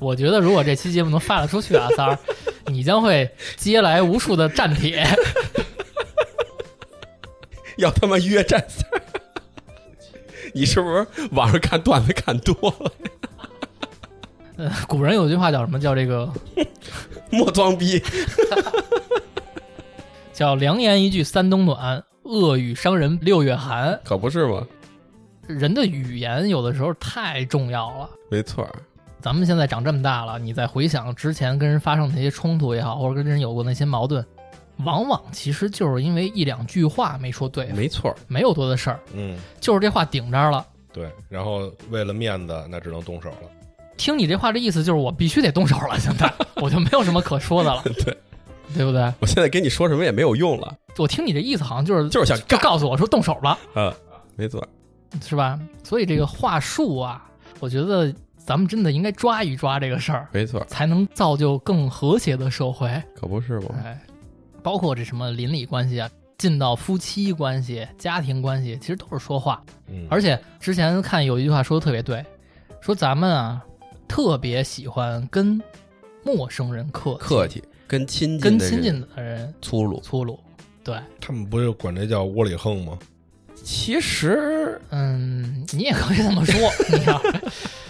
[0.05, 2.19] 我觉得如果这期节目能发得出去啊，三儿，
[2.67, 5.03] 你将会接来无数的战帖，
[7.79, 9.01] 要他妈约战三儿。
[10.53, 12.93] 你是不是网上看段子看多了？
[14.59, 15.81] 呃， 古人有句话叫什么？
[15.81, 16.31] 叫这个
[17.31, 18.01] 莫装逼，
[20.33, 23.99] 叫良言一句三冬暖，恶语伤人六月寒。
[24.05, 24.64] 可不是吗？
[25.49, 28.09] 人的语言有的时候太重要了。
[28.31, 28.69] 没错，
[29.25, 34.23] 咱们现在长这么大了，你再回想之前跟人发生的那些冲突也好，或者跟人有过那些矛盾，
[34.85, 40.67] 往往其实就是因为一两句话没说对，没错，没有多的事儿，嗯，就是这话顶这儿了。
[40.93, 43.49] 对，然后为了面子，那只能动手了。
[43.97, 48.15] 听你这话，的意思就是我必须得动手了，现在 我就没有什么可说的了， 对，
[48.75, 49.11] 对不对？
[49.21, 50.77] 我现在跟你说什么也没有用了。
[50.99, 53.91] 我听你这意思，好像就是就是想就告诉我说动手了，嗯，
[54.37, 54.63] 没错，
[55.23, 55.59] 是吧？
[55.83, 57.25] 所以这个话术啊，
[57.59, 63.03] 我觉得咱们真的应该抓一抓这个事儿，没错，才能造就更和谐的社会。
[63.17, 63.75] 可不是吗？
[63.83, 63.99] 哎，
[64.63, 69.63] 包括这什么邻里关系啊，进到夫妻关系、家庭关系，其实都是说话。
[69.89, 72.25] 嗯，而且之前看有一句话说的特别对，
[72.81, 73.65] 说咱们啊
[74.07, 75.61] 特别喜欢跟
[76.23, 80.01] 陌生人客客气，跟亲近跟亲近的人粗鲁。
[80.01, 80.39] 粗鲁。
[80.83, 82.99] 对，他们不就管这叫窝里横吗？
[83.63, 86.71] 其实嗯，你也可以这么说。
[86.91, 87.19] 你看，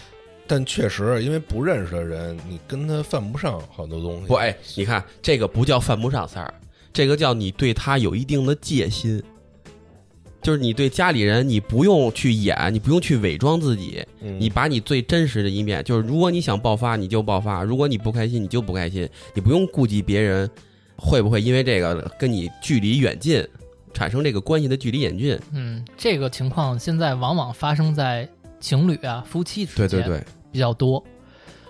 [0.47, 4.27] 但确实，因为不认识的人，你跟他犯不上好多东西。
[4.27, 6.55] 不，哎，你看这个不叫犯不上三儿，
[6.93, 9.23] 这个叫你对他有一定的戒心。
[10.43, 20.51] 就是你对家里人，你不用去演，你不用去伪装自己，嗯你把你最真实的一面，就是如果你想爆发，你就爆发；如果你不开心，你就不开心，你不用顾及别人
[20.97, 23.43] 会不会因为这个跟你距离远近，
[23.95, 25.41] 产生这个关系的距离远近。
[25.55, 28.29] 嗯，这个情况现在往往发生在
[28.65, 31.05] 情侣啊、夫妻之间对对对，比较多，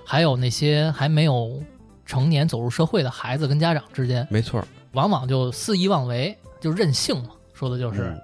[0.06, 1.60] 还有那些还没有
[2.06, 8.02] 成年走入社会的孩子跟家长之间，没错，往往就肆意妄为，就任性嘛，说的就是。
[8.02, 8.20] 嗯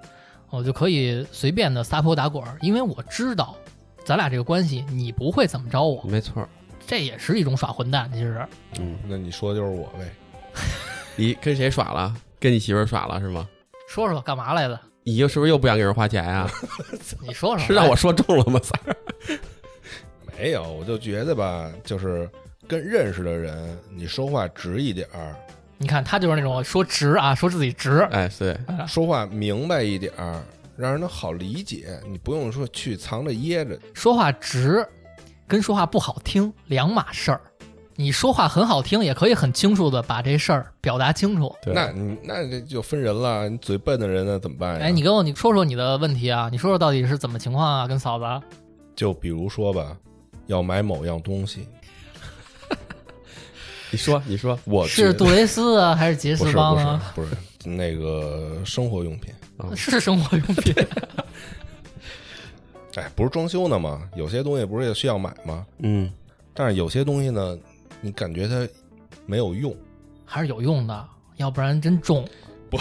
[0.53, 3.55] 我就可以随便的撒泼打滚儿，因为我知道
[4.03, 6.45] 咱俩这个关系你不会怎么着我，没错，
[6.85, 8.11] 这也是一种耍混蛋。
[8.11, 8.45] 其实
[8.77, 10.11] 嗯，那你说的就是我呗。
[11.15, 12.13] 你跟谁耍了？
[12.37, 13.47] 跟你媳妇耍了是吗？
[13.87, 14.77] 说说干嘛来的？
[15.03, 16.49] 你又是不是又不想给人花钱呀、
[17.21, 18.59] 你说说，是让我说中了吗？
[18.63, 18.95] 三儿，
[20.37, 22.29] 没有，我就觉得吧，就是
[22.67, 25.35] 跟认识的人，你说话直一点儿，
[25.77, 30.41] 你看他就是那种说直啊，说自己直，哎，对，说话明白一点儿，
[30.77, 31.99] 让人能好理解。
[32.07, 33.79] 你不用说去藏着掖着。
[33.93, 34.87] 说话直，
[35.47, 37.41] 跟说话不好听两码事儿。
[37.95, 41.53] 你说话很好听，也可以很清楚的把这事儿表达清楚。
[41.61, 44.85] 对那你那这就分人了，你嘴笨的人呢怎么办呀？
[44.85, 47.87] 哎，你跟我你说说你的问题啊，你说说到底是怎么情况啊？
[47.87, 48.25] 跟嫂子，
[48.95, 49.95] 就比如说吧，
[50.47, 51.67] 要买某样东西，
[53.91, 57.13] 你说，你说，我是杜蕾斯啊，还是杰不是士邦不是啊？
[57.15, 57.29] 不是
[57.69, 59.33] 那个生活用品。
[59.75, 60.73] 是生活用品。
[62.95, 64.01] 哎，不是装修呢吗？
[64.15, 65.65] 有些东西不是也需要买吗？
[65.79, 66.11] 嗯，
[66.53, 67.55] 但是有些东西呢，
[68.01, 68.67] 你感觉它
[69.25, 69.75] 没有用，
[70.25, 72.27] 还是有用的，要不然真重。
[72.69, 72.79] 不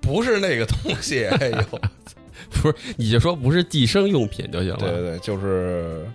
[0.00, 1.24] 不是那个东西。
[1.26, 1.80] 哎呦，
[2.50, 4.78] 不是，你就说不是计生用品就行了。
[4.78, 6.06] 对对对，就是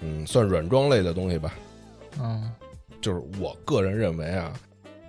[0.00, 1.54] 嗯，算软装类的东西吧。
[2.20, 2.50] 嗯，
[3.00, 4.52] 就是我个人认为啊，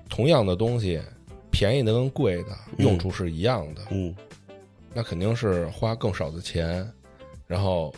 [0.09, 1.01] 同样的东西，
[1.51, 4.13] 便宜的跟贵的嗯用处是一样的，嗯，
[4.93, 6.87] 那肯定是花更少的钱，
[7.47, 7.93] 然后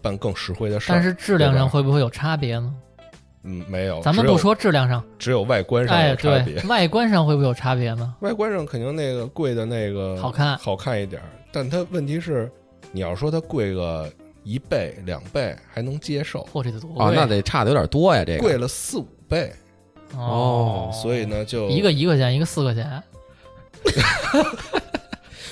[0.00, 0.94] 办更实惠的事儿。
[0.94, 2.74] 但是质量上会不会有差别呢？
[3.44, 6.54] 嗯，没有，咱们不说质量上，只有外观上哎，有差别。
[6.54, 8.14] 对，外观上会不会有差别呢？
[8.20, 10.56] 外观上肯定那个贵的那个好看。
[10.58, 11.20] 好看一点，
[11.52, 12.50] 但它问题是，
[12.90, 14.10] 你要说它贵个
[14.44, 18.38] 一倍两倍还能接受，嚯，这得多啊，那得差的有点多呀，这个。
[18.38, 19.52] 贵了四五倍，
[20.16, 20.90] 哦。
[20.92, 23.02] 所以呢就一个一块钱，一个四块钱，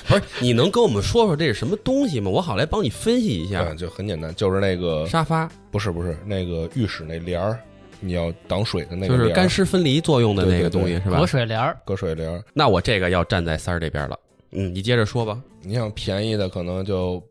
[0.07, 2.29] 不是，你能跟我们说说这是什么东西吗？
[2.31, 3.63] 我好来帮你分析一下。
[3.69, 3.77] 嗯，。
[3.77, 5.49] 就很简单，就是那个沙发。
[5.71, 7.59] 不是不是那个浴室那帘儿，
[8.03, 11.25] 你要挡水的那个就是干湿分离作用的那个对对对东西是吧隔？
[11.25, 12.43] 水帘儿，隔水帘儿。
[12.53, 14.19] 那我这个要站在三儿这边了。
[14.51, 15.41] 嗯，你接着说吧。
[15.61, 17.23] 你想便宜的可能就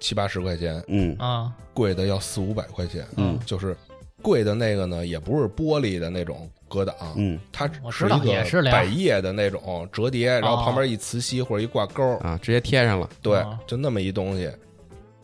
[0.00, 3.06] 七八十块钱，嗯啊，贵的要四五百块钱。
[3.16, 3.76] 嗯就是
[4.20, 14.50] 贵的那个呢，也不是玻璃的那种隔挡，嗯它是一也是凉个百叶的那种折叠，然后旁边一磁吸或者一挂钩，啊，直接贴上了对哦，就那么一东西。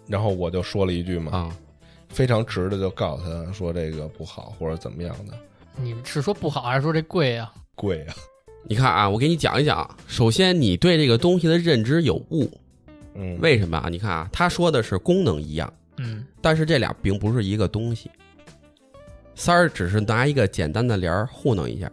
[0.07, 1.57] 然后我就说了一句嘛，啊。
[2.15, 5.37] 非常直的就告诉他说这个不好或者怎么样的，
[5.77, 8.15] 你是说不好还是说这贵呀、贵啊，
[8.63, 9.89] 你看啊，我给你讲一讲。
[10.07, 12.49] 首先，你对这个东西的认知有误，
[13.15, 13.89] 嗯，为什么啊？
[13.91, 18.09] 你看啊，他说的是功能一样，嗯但是这俩并不是一个东西。
[19.35, 21.91] 三儿只是拿一个简单的帘儿糊弄一下，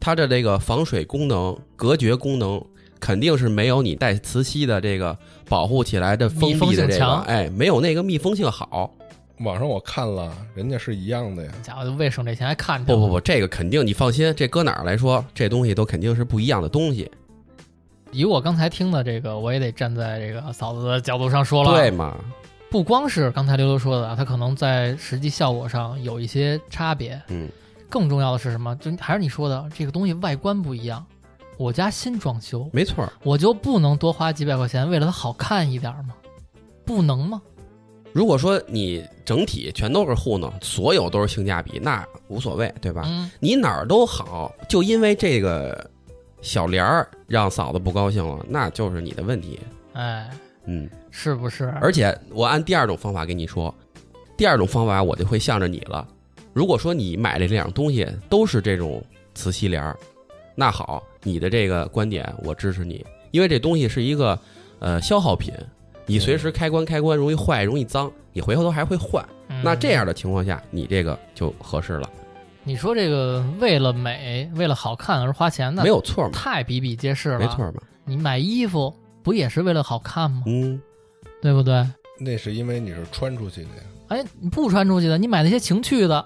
[0.00, 2.58] 它的这个防水功能、隔绝功能
[2.98, 8.90] 肯定是没有你带磁吸的这个保护起来的封闭的这个，哎，没有那个密封性好。
[9.38, 17.10] 网上我看了，人家是一样的呀，家伙为省这钱还看着不不不，这个肯定你放心，这搁哪儿来说，这东西都肯定是不一样的东西，
[18.12, 21.72] 以我刚才听的这个，我也得站在这个嫂子的角度上说了。
[21.72, 22.16] 对，嘛？
[22.70, 27.20] 不光是刚才刘刘说的啊，它可能在实际效果上有一些差别。
[27.28, 27.48] 嗯，
[27.88, 28.74] 更重要的是什么？
[28.76, 31.04] 就还是你说的，这个东西外观不一样。
[31.56, 33.12] 我家新装修，没错儿。
[33.22, 36.14] 我就不能多花几百块钱为了它好看一点吗？
[36.84, 37.40] 不能吗？
[38.14, 43.02] 如果说你整体全都是糊弄，所有都是性价比，那无所谓，对吧？
[43.04, 45.90] 嗯，你哪儿都好，就因为这个
[46.40, 49.58] 小帘儿让嫂子不高兴了，那就是你的问题。
[49.94, 50.30] 哎，
[50.64, 51.64] 嗯，是不是？
[51.80, 53.74] 而且我按第二种方法跟你说，
[54.36, 56.06] 第二种方法我就会向着你了。
[56.52, 59.98] 如果说你买的这两样东西都是这种磁吸帘儿，
[60.54, 64.38] 那好，你的这个观点我支持你，因为这东西是一个
[64.78, 65.52] 呃消耗品，
[66.06, 69.24] 你随时开关开关容易坏，容易脏，你回头还会换。
[69.48, 72.08] 嗯那这样的情况下，你这个就合适了，
[72.64, 77.38] 你说这个为了美、为了好看而花钱，的没有错嘛，太比比皆是了。
[77.38, 77.74] 没错，嘛。
[78.04, 80.42] 你买衣服不也是为了好看吗？
[80.46, 80.80] 嗯，
[81.42, 81.86] 对不对？
[82.18, 86.24] 那是因为你是穿出去的呀，哎，你不穿出去的，你买那些情趣的，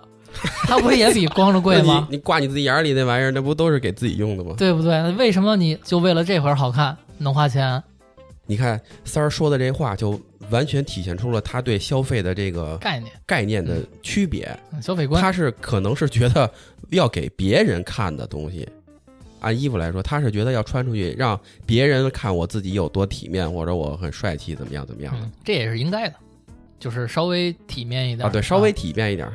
[0.66, 2.16] 它不也比光着贵吗 你？
[2.16, 4.54] 你挂你自己眼儿里那玩意儿，那不都是给自己用的吗？
[4.58, 5.10] 对不对？
[5.12, 7.82] 为什么你就为了这会儿好看能花钱？
[8.48, 14.44] 你看三儿说的这话，就完全体现出了他对消费的这个概念、概念的区别。
[14.72, 16.50] 嗯消费观，他是可能是觉得
[16.88, 18.66] 要给别人看的东西，
[19.40, 26.14] 按衣服来说，他是觉得要穿出去让别人看我自己有多体面，或者我很帅气，怎么样怎么样的嗯，这也是应该的，
[26.80, 28.32] 就是稍微体面一点啊？
[28.32, 29.30] 对，稍微体面一点。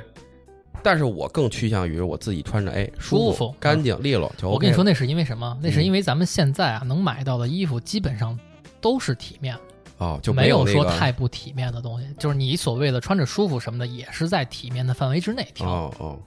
[0.82, 4.56] 但是我更趋向于我自己穿着，哎，舒服服、干净、利落就 OK。
[4.56, 5.58] 我跟你说，那是因为什么？
[5.62, 8.38] 那是嗯因为咱们现在啊，能买到的衣服基本上
[8.84, 9.58] 都是体面，
[9.98, 12.08] 哦，就没有那个说太不体面的东西。
[12.20, 15.68] 就是你所谓的穿着舒服什么的，也是在体面的范围之内挑。
[15.68, 16.20] 哦哦，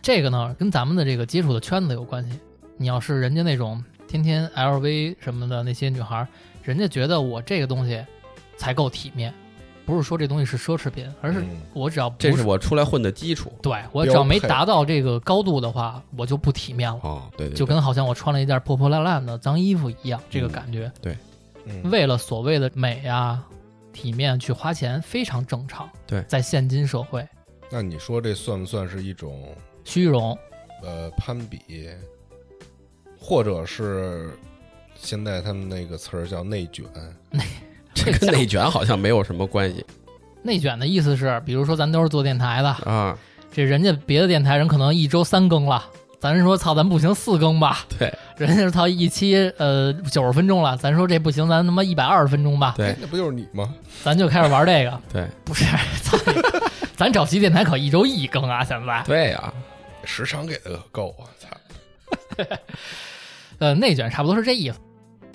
[0.00, 2.38] 这个呢，跟咱们的这个接触的圈子有关系。
[2.76, 6.28] 你要是人家那种天天 LV 什么的那些女孩儿，
[6.62, 8.00] 人家觉得我这个东西
[8.56, 9.34] 才够体面，
[9.84, 13.52] 不是说这东西是奢侈品，而是嗯我只要不这是我出来混的基础。
[13.60, 17.00] 对我只要没达到这个高度的话，我就不体面了。
[17.02, 20.90] 哦，对对，对就跟好像我穿了一件破破烂烂的脏衣服一样，这个嗯感觉。
[21.02, 21.16] 嗯，
[21.84, 23.44] 为了所谓的美啊、
[23.92, 25.88] 体面去花钱，非常正常。
[26.06, 27.26] 对在现今社会，
[27.70, 29.54] 那你说这算不算是一种
[29.84, 30.36] 虚荣，
[30.82, 31.88] 呃攀比，
[33.18, 34.30] 或者是
[34.94, 36.84] 现在他们那个词儿叫内卷？
[37.94, 39.84] 这跟内卷好像没有什么关系
[40.42, 43.18] 内卷的意思是，比如说咱都是做电台的，啊。
[43.50, 45.82] 这人家别的电台人可能一周三更了，
[46.20, 47.86] 咱说操，咱不行四更吧？
[47.98, 52.74] 对人家是操一期呃九十分钟了，咱说这不行，咱他妈一百二十分钟吧？
[52.76, 53.72] 对哎那不就是你吗？
[54.02, 55.64] 咱就开始玩这个， 对不是？
[56.02, 56.18] 操，
[56.96, 59.02] 咱找齐电台可一周一更啊，现在。
[59.06, 59.52] 对呀，
[60.04, 61.22] 时长给的可够啊！
[61.38, 62.44] 操，
[63.58, 64.78] 呃，内卷差不多是这意思，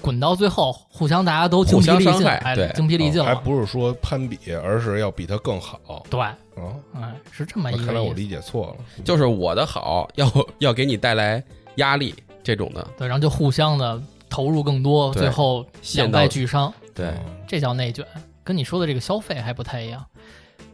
[0.03, 3.23] 滚到最后，互相大家都精互疲力尽，相伤害哎，对精疲力尽了。
[3.23, 6.19] 哦还不是说攀比，而是要比他更好对，
[6.57, 6.83] 嗯！
[6.93, 7.85] 哎，是这么一个。
[7.85, 11.41] 看来我理解错了，就是我的好要要给你带来
[11.75, 12.13] 压力
[12.43, 18.05] 这种的，对，然后就互相的投入更多，最后两败俱伤，对，嗯这叫内卷，
[18.43, 20.05] 跟你说的这个消费还不太一样。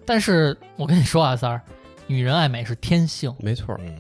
[0.08, 1.62] 但是我跟你说啊，三儿，
[2.08, 3.96] 女人爱美是天性，没错儿，嗯，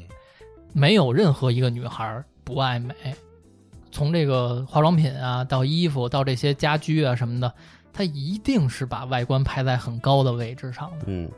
[0.74, 2.96] 没有任何一个女孩儿不爱美。
[3.92, 7.54] 从这个化妆品啊，到衣服，到这些家居啊什么的，
[7.92, 11.30] 它一定是把外观排在很高的位置上的，嗯，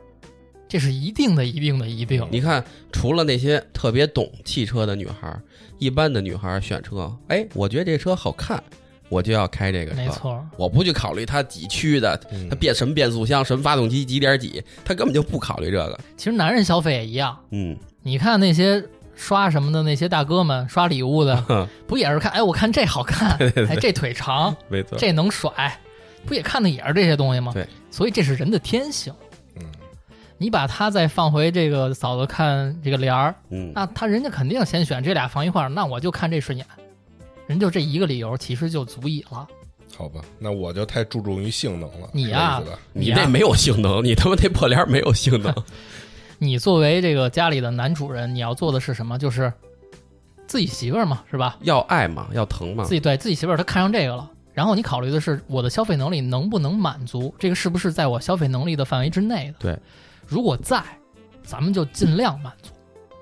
[0.67, 2.27] 这是一定的、一定的、一定。
[2.31, 5.41] 你看，除了那些特别懂汽车的女孩儿，
[5.79, 8.61] 一般的女孩儿选车，哎，我觉得这车好看，
[9.09, 15.99] 我就要开这个车，没错，我不去考虑它几驱的，嗯它变什么变速箱、什么发动机、几点几，他根本就不考虑这个。
[16.15, 17.37] 其实男人消费也一样。
[17.51, 18.83] 嗯，你看那些
[19.21, 22.31] 刷什么的那些大哥们刷礼物的，哼 不也是看？
[22.31, 23.37] 哎，我看这好看，
[23.69, 25.79] 哎，这腿长， 没错，这能甩，
[26.25, 27.51] 不也看的也是这些东西吗？
[27.53, 29.13] 对，所以这是人的天性。
[29.57, 29.63] 嗯，
[30.39, 36.65] 你把它再放回这个嫂子看这个帘儿，嗯，那他人家肯定先选这俩放一块儿，那我就看这顺眼，
[37.45, 39.47] 人就这一个理由，其实就足以了。
[39.95, 42.09] 好吧，那我就太注重于性能了。
[42.11, 42.59] 你呀
[42.91, 45.53] 你那没有性能，你他妈那破帘没有性能。
[46.43, 49.15] 你作为这个家里的男主人，你要做的是什么？
[49.15, 49.53] 就是
[50.47, 51.55] 自己媳妇儿嘛，是吧？
[51.61, 52.95] 要爱嘛，要疼嘛自。
[52.95, 59.55] 己对自己媳妇儿她看上这个了，然后你考虑的是我的消费能力能不能满足，这个是不是在我消费能力的范围之内的？
[59.59, 59.79] 对，
[60.25, 60.81] 如果在，
[61.43, 62.71] 咱们就尽量满足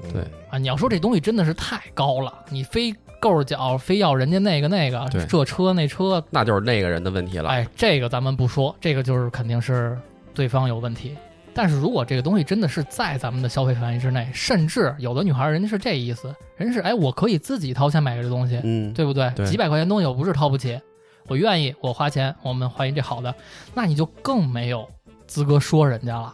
[0.06, 0.58] 嗯对啊。
[0.58, 7.50] 你要说这东西真的是太高了，你非够着脚，非要人家那个那个对这车那车，那就是那个人的问题了。
[7.50, 10.00] 哎，这个咱们不说，这个就是肯定是
[10.34, 11.18] 对方有问题。
[11.54, 19.32] 但是如果这个东西真的是在咱们的消费范围之内，甚至有的女孩儿人家是这意思，人家是哎，我可以自己掏钱买这东西，嗯，对不对？
[19.36, 20.80] 对几百块钱东西我不是掏不起，
[21.28, 23.34] 我愿意，我花钱，我们欢迎这好的，
[23.74, 24.88] 那你就更没有
[25.28, 26.34] 资格说人家了。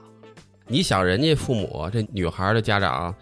[0.68, 3.14] 你想人家父母这女孩的家长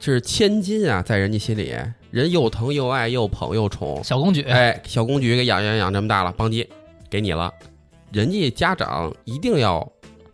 [0.00, 1.74] 是千金啊，在人家心里，
[2.10, 6.68] 人又疼又爱又捧又宠，小公举，哎，小公举给养养养这么大了，邦基
[7.10, 7.52] 给你了，
[8.12, 9.86] 人家家长一定要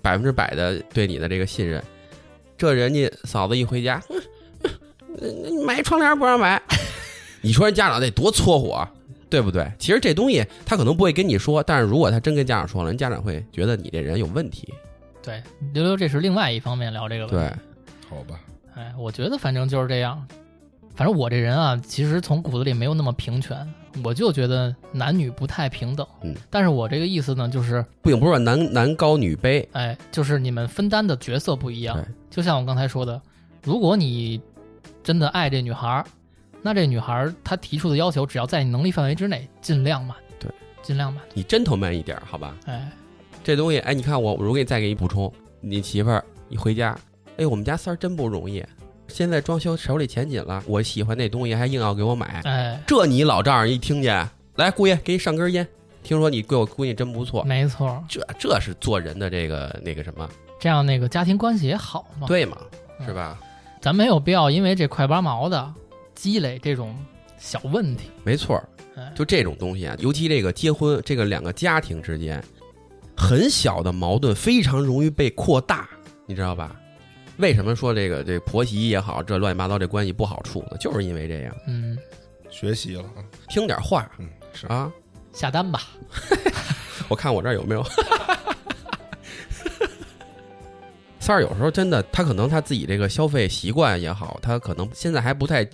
[0.04, 1.82] 百分之百的对你的这个信任。
[2.58, 4.00] 这人家嫂子一回家，
[5.66, 6.60] 买窗帘不让买，
[7.40, 8.92] 你说人家长得多搓火啊，
[9.30, 9.66] 对不对？
[9.78, 14.72] 其实这东西他可能不会跟你说，但是如果他真跟家长说了，人家长会觉得你这人有问题。
[15.22, 17.56] 对，溜溜这是另外一方面聊这个问题。
[18.10, 18.38] 对，好吧，
[18.74, 20.24] 哎，我觉得反正就是这样。
[20.94, 23.56] 反正我这人啊，其实从骨子里没有那么平权，
[24.02, 26.06] 我就觉得男女不太平等。
[26.22, 32.04] 嗯，但是我这个意思呢，就是，并不是说男男高女卑，哎，就是你们分担的角色不一样对。
[32.30, 33.20] 就像我刚才说的，
[33.62, 34.40] 如果你
[35.02, 36.04] 真的爱这女孩儿，
[36.62, 40.16] 那这女孩儿她提出的要求，只要在你能力范围之内，尽量满。
[40.38, 40.50] 对，
[40.82, 41.22] 尽量满。
[41.34, 42.56] 你真头慢一点，好吧？
[42.66, 42.90] 哎，
[43.44, 46.98] 这东西，哎，你看我，我给你再给你补充，你媳妇儿一回家，
[47.36, 48.64] 哎，我们家三儿真不容易，
[49.08, 55.66] 现在装修手里钱紧了，我喜欢那东西还硬要给我买，哎，这你老丈人一听见，来姑爷给你上根烟，
[56.02, 62.26] 听说你对我闺女真不错，没错，这这是做人的这个那个什么，这样那个家庭关系也好嘛。
[62.26, 62.56] 对嘛，
[62.98, 63.38] 嗯是吧？
[63.80, 65.72] 咱没有必要因为这块八毛的
[66.14, 66.96] 积累这种
[67.38, 68.10] 小问题。
[68.24, 68.62] 没错
[69.14, 72.42] 就这种东西啊，尤其这个结婚，这个两个家庭之间，
[73.16, 75.88] 很小的矛盾非常容易被扩大，
[76.26, 76.74] 你知道吧？
[77.38, 80.76] 为什么说这个这婆媳也好，这乱七八糟这关系不好处呢？
[80.78, 81.98] 就是因为这样，嗯，
[82.50, 84.90] 学习了啊，听点话嗯，是啊。
[85.32, 85.82] 下单吧。
[87.08, 87.84] 我看我这儿有没有。
[91.18, 95.66] 三儿有时候真的，他可能他自己这个消费习惯也好，他可能现在还不太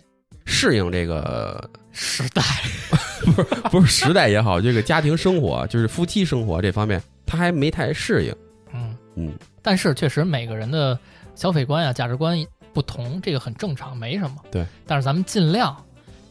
[0.46, 2.42] 适应这个时代，
[3.34, 8.34] 不是不是时代也好，这个家庭生活，就是夫妻生活这方面，他还没太适应。
[8.72, 10.96] 嗯嗯，但是确实每个人的
[11.40, 12.36] 消费观呀、价值观
[12.74, 14.36] 不同，这个很正常，没什么。
[14.50, 14.66] 对。
[14.86, 15.74] 但是咱们尽量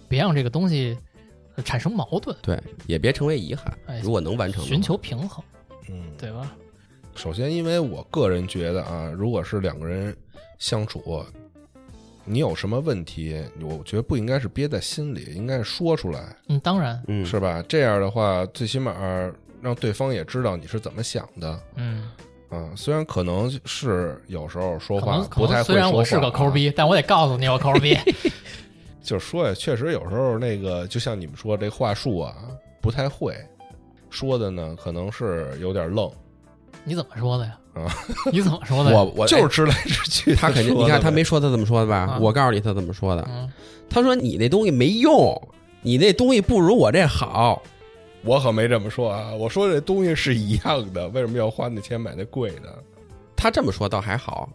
[0.07, 0.95] 别让这个东西
[1.55, 3.75] 呃产生矛盾，对，也别成为遗憾。
[3.87, 5.43] 哎如果能完成，寻求平衡，
[5.89, 6.55] 嗯，对吧？
[7.15, 10.15] 首先，因为我个人觉得啊，如果是两个人
[10.59, 11.25] 相处，
[12.23, 17.63] 你有什么问题，我觉得不应该是憋在心里，应该是说出来，嗯，当然，嗯，是吧？
[17.67, 18.93] 这样的话，最起码
[19.59, 22.11] 让对方也知道你是怎么想的嗯，
[22.49, 22.69] 啊。
[22.75, 27.97] 虽然可能是有时候说话不太会说虽然我是个抠逼，但我得告诉你我抠逼。
[29.01, 32.35] 就是说呀，确实有时候那个，就像你们说这话术啊，
[32.81, 33.35] 不太会
[34.09, 36.09] 说的呢，可能是有点愣。
[36.83, 37.57] 你怎么说的呀？
[37.73, 37.85] 啊，
[38.31, 38.91] 你怎么说的？
[38.95, 41.97] 我我 就是直来直去他肯定，你看他没说他怎么说的吧？
[42.13, 43.27] 啊我告诉你他怎么说的。
[43.29, 43.51] 嗯，
[43.89, 45.35] 他说你那东西没用，
[45.81, 47.61] 你那东西不如我这好。
[48.23, 52.83] 我可没这么说啊，我说这东西是一样的，为什么要花那钱买那贵的？
[53.35, 54.49] 他这么说倒还好，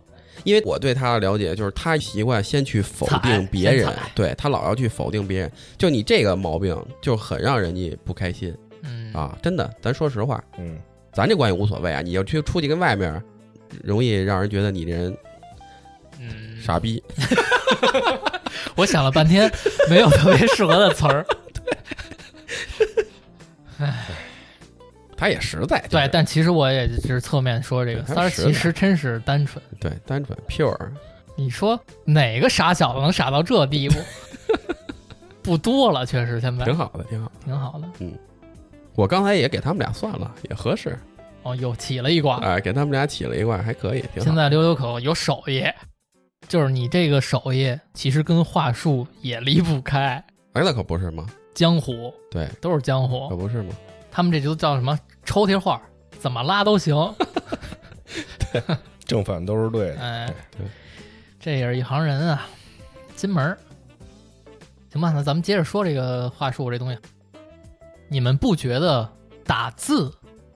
[0.45, 9.39] 因为我对他的了解就是他习惯先去否定别人对他老要去否定别人，就你这个毛病就很让人家不开心嗯啊！
[9.43, 10.79] 真的，咱说实话，嗯，
[11.15, 13.23] 咱这关系无所谓啊，你要去出去跟外面，
[13.83, 15.17] 容易让人觉得你这人
[16.21, 17.03] 嗯，傻逼。
[18.77, 19.51] 我想了半天，
[19.89, 21.25] 没有特别适合的词儿。
[25.17, 29.63] 他也实在，对，但其实我也是侧面说这个三儿其实真是单纯。
[29.81, 30.77] 对单纯 pure，
[31.37, 33.97] 你说哪个傻小子能傻到这地步？
[35.43, 37.31] 不多了，确实现在挺好的，挺好。
[37.45, 37.89] 挺好的。
[38.01, 38.13] 嗯
[38.97, 40.97] 我刚才也给他们俩算了，也合适，
[41.43, 42.37] 哦，又起了一卦。
[42.39, 44.25] 哎，给他们俩起了一卦，还可以，挺好。
[44.25, 45.65] 现在溜溜口有手艺，
[46.47, 51.27] 就是你这个手艺其实跟话术也离不开，哎，那可不是吗？
[51.55, 53.75] 江湖对，都是江湖可，不是吗？
[54.11, 55.81] 他们这就叫什么抽屉画，
[56.19, 56.95] 怎么拉都行。
[59.05, 60.01] 正反都是对的。
[60.01, 60.67] 哎，对，
[61.39, 62.47] 这也是一行人啊，
[63.17, 63.59] 金门儿。
[64.91, 66.99] 行吧，那咱们接着说这个话术这东西。
[68.09, 69.09] 你们不觉得
[69.45, 70.13] 打字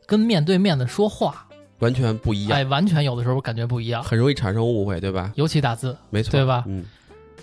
[0.06, 1.48] 跟面对面的说话，
[1.80, 5.32] 完全不一样，哎，完全有的时候感觉不一样，很容易产生误会，对吧？
[5.34, 6.84] 尤其打字，没错，对吧嗯，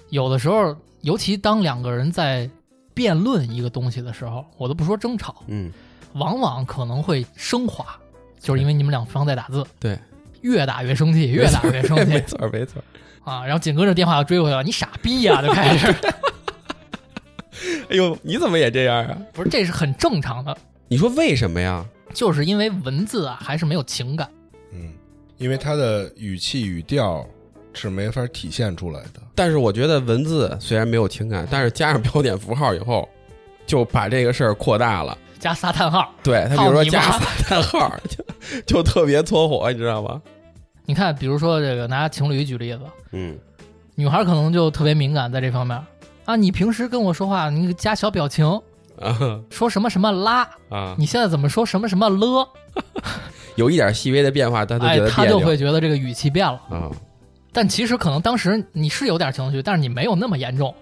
[0.09, 2.49] 有的时候，尤其当两个人在
[2.95, 5.71] 辩论一个东西的时候，我都不说争吵，嗯，
[6.13, 7.85] 往往可能会升华，
[8.39, 9.99] 就是因为你们两方在打字，对，
[10.41, 12.05] 越打越生气，越打越生气。
[12.05, 12.83] 没气错，没错。
[13.23, 15.87] 啊，然后紧跟着电话又追回来了，你傻逼呀、就开始，
[17.89, 19.17] 哎呦，你怎么也这样啊？
[19.33, 21.85] 不是，这是很正常的，你说为什么呀？
[22.13, 24.29] 就是因为文字啊还是没有情感，
[24.71, 24.93] 嗯，
[25.37, 27.27] 因为他的语气语调
[27.75, 29.21] 是没法体现出来的。
[29.35, 33.07] 但是我觉得文字虽然没有情感，但是加上标点符号以后，
[33.67, 35.17] 就把这个事儿扩大了。
[35.39, 36.09] 加仨叹号。
[36.23, 40.21] 对他，比如说加仨叹号，就就特别搓火，你知道吗？
[40.87, 42.79] 你看，比如说这个拿情侣举例子，
[43.11, 43.37] 嗯，
[43.95, 45.79] 女孩可能就特别敏感在这方面
[46.25, 46.35] 啊。
[46.35, 48.45] 你平时跟我说话，你加小表情，
[48.99, 52.47] 啊说什么什么啦，啊，你现在怎么说什么什么了？
[53.55, 56.61] 有一点细微的变化，他都哎觉得，他就会觉得这个语气变了。
[56.69, 56.89] 啊。
[57.55, 60.75] 但其实可能当时你是有点情绪，但是你没有那么严重。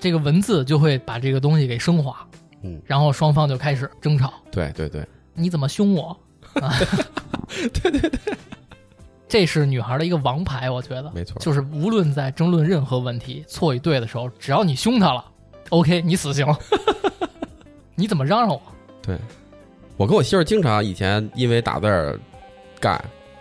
[0.00, 2.26] 这个文字就会把这个东西给升华，
[2.62, 4.32] 嗯，然后双方就开始争吵。
[4.50, 6.18] 对对对，你怎么凶我？
[6.54, 6.72] 啊，
[7.82, 8.34] 对对对，
[9.28, 15.22] 这是女孩的一个王牌，我觉得没错就是无论在争论任何问题错与对的时候，只要你凶她了
[15.68, 16.46] ，OK，你死刑。
[17.94, 18.62] 你怎么嚷嚷我？
[19.02, 19.18] 对，
[19.98, 22.18] 我跟我媳妇儿经常以前因为打字儿
[22.80, 22.98] 干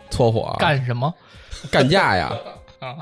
[0.09, 1.13] 搓火干什么
[1.71, 2.33] 干架呀，
[2.79, 2.95] 啊？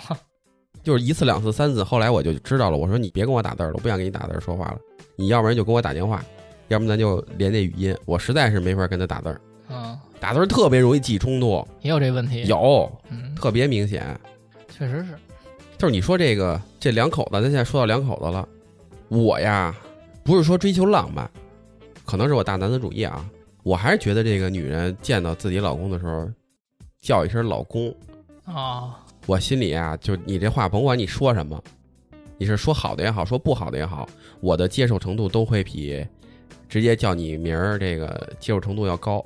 [0.84, 4.78] 就是一次两次三次，后来我就知道了，我说你别跟我打字儿了，我不想跟你打字儿说话了，
[5.16, 6.24] 你要不然就给我打电话，
[6.68, 9.42] 要不然咱就连那语音，我实在是没法跟他打字儿，
[9.74, 14.04] 啊，打字儿特别容易起冲突，也有这问题。，有嗯，特别明显。
[14.70, 15.16] 确实是。
[15.78, 18.48] 就是你说这个这两口子，咱现在说到两口子了，
[19.10, 19.76] 我呀
[20.24, 21.30] 不是说追求浪漫，
[22.06, 23.28] 可能是我大男子主义啊，
[23.64, 26.30] 我还是觉得这个女人见到自己老公的时候，
[27.02, 27.94] 叫一声老公，
[28.46, 31.62] 啊，我心里啊就你这话甭管你说什么，
[32.38, 34.08] 你是说好的也好，说不好的也好，
[34.40, 36.06] 我的接受程度都会比
[36.70, 39.24] 直接叫你名儿这个接受程度要高。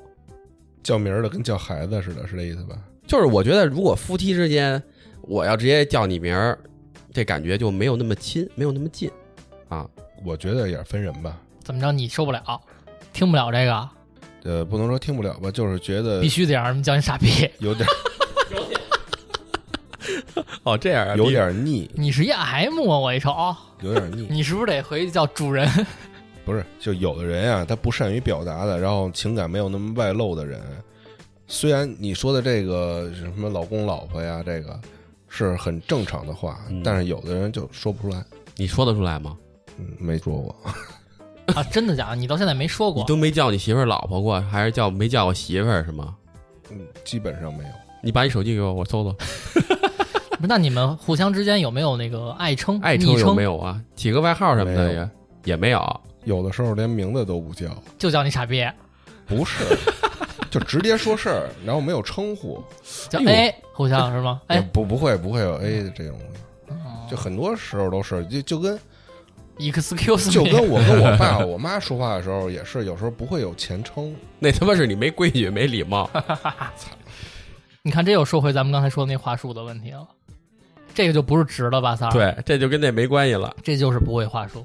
[0.82, 2.78] 叫名儿的跟叫孩子似的，是这意思吧？
[3.06, 4.82] 就是我觉得如果夫妻之间，
[5.20, 6.58] 我要直接叫你名儿，
[7.12, 9.10] 这感觉就没有那么亲，没有那么近
[9.68, 9.86] 啊。
[10.24, 11.38] 我觉得也是分人吧。
[11.62, 12.60] 怎么着你受不了，
[13.12, 13.88] 听不了这个，
[14.44, 17.28] 呃，不能说听不了吧，就是觉得必须得让人叫你傻逼。
[17.58, 17.86] 有点
[20.70, 23.34] 哦，这样啊有点腻，你是一 M 啊，我一瞅，
[23.80, 24.28] 有点腻。
[24.30, 25.68] 你是不是得回去叫主人？
[26.44, 30.60] 不是，就有的人啊，他不善于表达的，然后情感没有那么外露的人，
[31.48, 34.78] 虽然你说的这个什么老公老婆呀，这个
[35.28, 38.24] 是很正常的话，嗯但是有的人就说不出来。
[38.56, 39.36] 你说得出来吗？
[39.78, 40.56] 嗯，没说过。
[41.54, 42.16] 啊，真的假的？
[42.16, 43.02] 你到现在没说过？
[43.02, 46.16] 你都没叫你媳妇儿老婆过，还是叫没叫过媳妇儿是吗？
[46.70, 47.70] 嗯，基本上没有。
[48.02, 49.14] 你把你手机给我，我搜搜。
[50.40, 53.42] 不，那你们互相之间有没有那个爱称、爱称昵称有没？
[53.42, 53.80] 有啊？
[53.94, 55.10] 起个外号什么的也
[55.44, 56.00] 也没有。
[56.24, 57.66] 有的时候连名字都不叫，
[57.98, 58.66] 就叫你傻逼，
[59.26, 59.64] 不是，
[60.50, 62.62] 就直接说事儿，然后没有称呼，
[63.08, 64.40] 叫 A，，互相是吗？
[64.50, 66.18] 也哎，不不会不会有 A 的这种，
[66.68, 68.78] 哦就很多时候都是，就就跟
[69.58, 76.08] excuse 就 me，就跟我跟我爸我妈说话的时候也是，有时候不会有前称，那他妈是你没规矩、没礼貌。
[77.82, 80.06] 你看这又说回咱们刚才说的那话术的问题了。
[80.94, 83.54] 这个就不是直了吧，三儿？，对，这就跟那没关系了。
[83.62, 84.64] 这就是不会话术。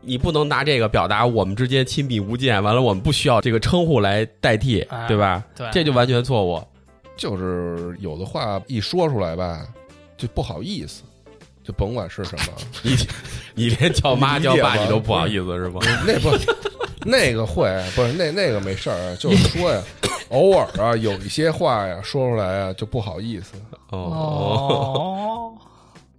[0.00, 5.42] 你不能拿这个表达我们之间亲密无间，完了我们不需要这个称呼来代替，哎对吧？
[5.56, 6.62] 对，这就完全错误。
[7.16, 9.66] 就是有的话一说出来吧，
[10.16, 11.02] 就不好意思，
[11.64, 12.52] 就甭管是什么，
[12.82, 12.96] 你
[13.54, 15.80] 你连叫妈叫爸你都不好意思是吗？
[16.06, 16.30] 那不
[17.04, 19.82] 那个会不是那那个没事儿，就是说呀，
[20.30, 23.52] 偶尔啊有一些话呀说出来啊就不好意思，
[23.90, 25.52] 哦，哦，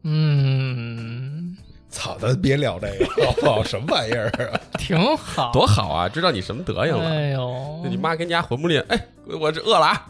[0.03, 1.57] 嗯，
[1.89, 3.63] 操，咱别聊这个好不好？
[3.63, 4.59] 什么玩意儿啊？
[4.77, 5.51] 挺好。
[5.51, 6.07] 多好啊！
[6.07, 7.09] 知道你什么德行了。
[7.09, 9.07] 哎呦，你妈跟家混不吝，哎，
[9.39, 10.09] 我这饿了啊！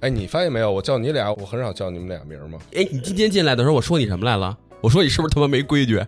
[0.00, 0.70] 哎，你发现没有？
[0.70, 2.58] 我叫你俩，我很少叫你们俩名儿吗？
[2.74, 4.56] 哎，你今天进来的时候，我说你什么来了？
[4.82, 6.04] 我说你是不是他妈没规矩？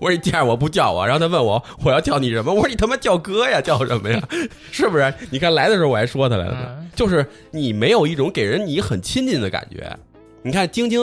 [0.00, 2.52] 我说你见着我不叫我，然后他问我我要叫你什么？
[2.52, 4.20] 我说你他妈叫哥呀，叫什么呀？
[4.72, 5.12] 是不是？
[5.30, 9.96] 你看来的时候我还说他来了呢，嗯就是你没有一种给人你很亲近的感觉。
[10.42, 11.00] 你看晶晶，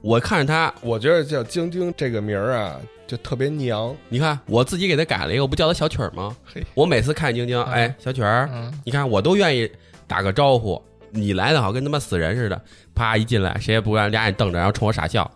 [0.00, 3.94] 我看着她，我觉得叫晶晶这个名儿啊，就特别娘。
[4.08, 6.34] 你看我自己给她改了一个，我不叫她小曲儿吗？
[6.74, 9.70] 我每次看晶晶，嗯哎，小曲儿，嗯，你看我都愿意
[10.06, 10.80] 打个招呼。
[11.10, 12.60] 你来的好跟他妈死人似的，
[12.94, 15.30] 啪一进来，谁也不让，俩眼瞪着，然后冲我傻笑，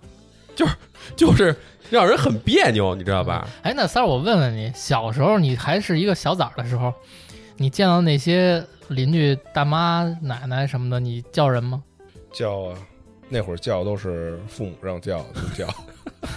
[0.56, 0.74] 就是
[1.14, 1.54] 就是
[1.90, 3.48] 让人很别扭，你知道吧？
[3.62, 6.92] 哎，那三儿，我问问你，小时候你还是一个小崽儿的时候，
[7.56, 11.82] 你见到那些邻居大妈、奶奶什么的，你叫人吗？
[12.32, 12.78] 叫啊，
[13.28, 15.18] 那会儿叫都是父母让叫
[15.56, 15.74] 就叫，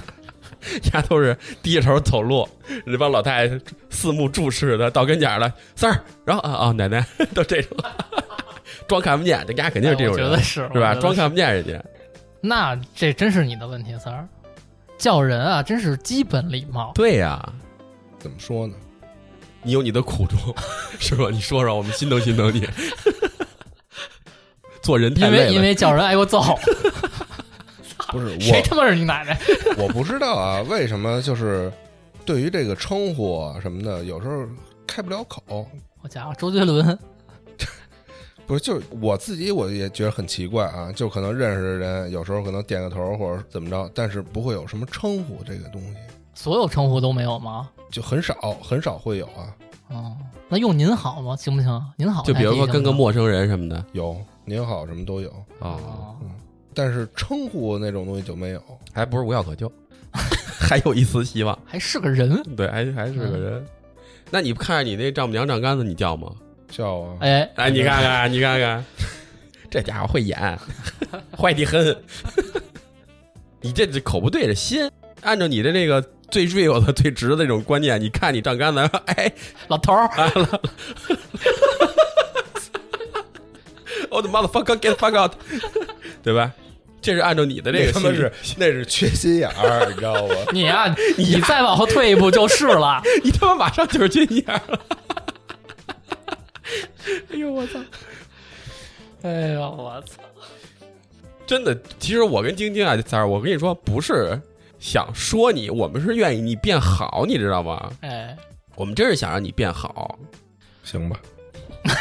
[0.94, 2.48] 丫都是低着头走路，
[2.86, 7.78] 那帮老太太四目注视的，到跟前儿了，三儿，然后啊啊，奶奶都这种，
[8.88, 10.96] 装看不见，这丫肯定是这种人哎觉得，是是吧？
[10.96, 11.84] 装看不见人家，
[12.40, 14.28] 那这真是你的问题，三儿。
[15.02, 16.92] 叫人啊，真是基本礼貌。
[16.94, 17.44] 对呀、
[18.20, 18.76] 怎么说呢？
[19.64, 20.38] 你有你的苦衷，
[21.00, 21.30] 是吧？
[21.32, 22.70] 你说说，我们心疼心疼你。
[24.84, 26.44] 做人太因累了，为因为叫人挨过揍，
[28.10, 29.36] 不是 谁他妈是你奶奶？
[29.76, 31.72] 我，我不知道啊，为什么就是
[32.24, 34.46] 对于这个称呼啊什么的，有时候
[34.86, 35.68] 开不了口。
[36.04, 36.98] 我家伙，周杰伦，
[38.52, 45.98] 不是，就是我自己我也觉得很奇怪啊，就可能认识的人，有时候可能点个头或者怎么着，但是不会有什么称呼这个东西，
[46.34, 47.70] 所有称呼都没有吗？
[47.90, 49.56] 就很少很少会有啊。
[49.88, 50.18] 哦，
[50.50, 51.34] 那用您好吗？
[51.38, 51.82] 行不行？
[51.96, 55.30] 您好，就比如说跟个陌生人什么的有您好什么都有，
[55.62, 56.16] 啊，哦，
[56.74, 58.62] 但是称呼那种东西就没有。
[58.92, 59.72] 还不是无药可救，
[60.60, 61.58] 还有一丝希望。
[61.64, 62.44] 还是个人。
[62.58, 63.66] 对，还还是个人。
[64.30, 66.30] 那你看着你那丈母娘丈杆子，你叫吗？
[66.72, 68.84] 叫啊，哎，哎，你看看，你看看，
[69.70, 70.60] 这家伙会演，
[71.38, 71.96] 坏的很。
[73.62, 74.90] 你这这口不对着心，
[75.22, 79.32] 按照你的这个最 real 的、最直的那种观念，你看你丈杆子，哎，
[79.68, 80.10] 老头儿，
[84.10, 85.34] 我的 motherfucker get the fuck out，
[86.24, 86.52] 对吧？
[87.02, 90.36] 这是按照你的这那个心妈是那是缺心眼儿，你知道吗？
[90.52, 93.02] 你啊、你再往后退一步就是了。
[93.24, 94.80] 你他妈马上就是这样了。
[95.08, 95.21] 哎呦
[97.62, 97.80] 我操！
[99.24, 100.24] 哎呦，我操！
[101.46, 104.40] 真的，其实我跟晶晶啊，三儿，我跟你说，不是
[104.80, 107.92] 想说你，我们是愿意你变好，你知道吗？
[108.02, 108.36] 哎，
[108.76, 110.18] 我们真是想让你变好。
[110.84, 111.20] 行吧，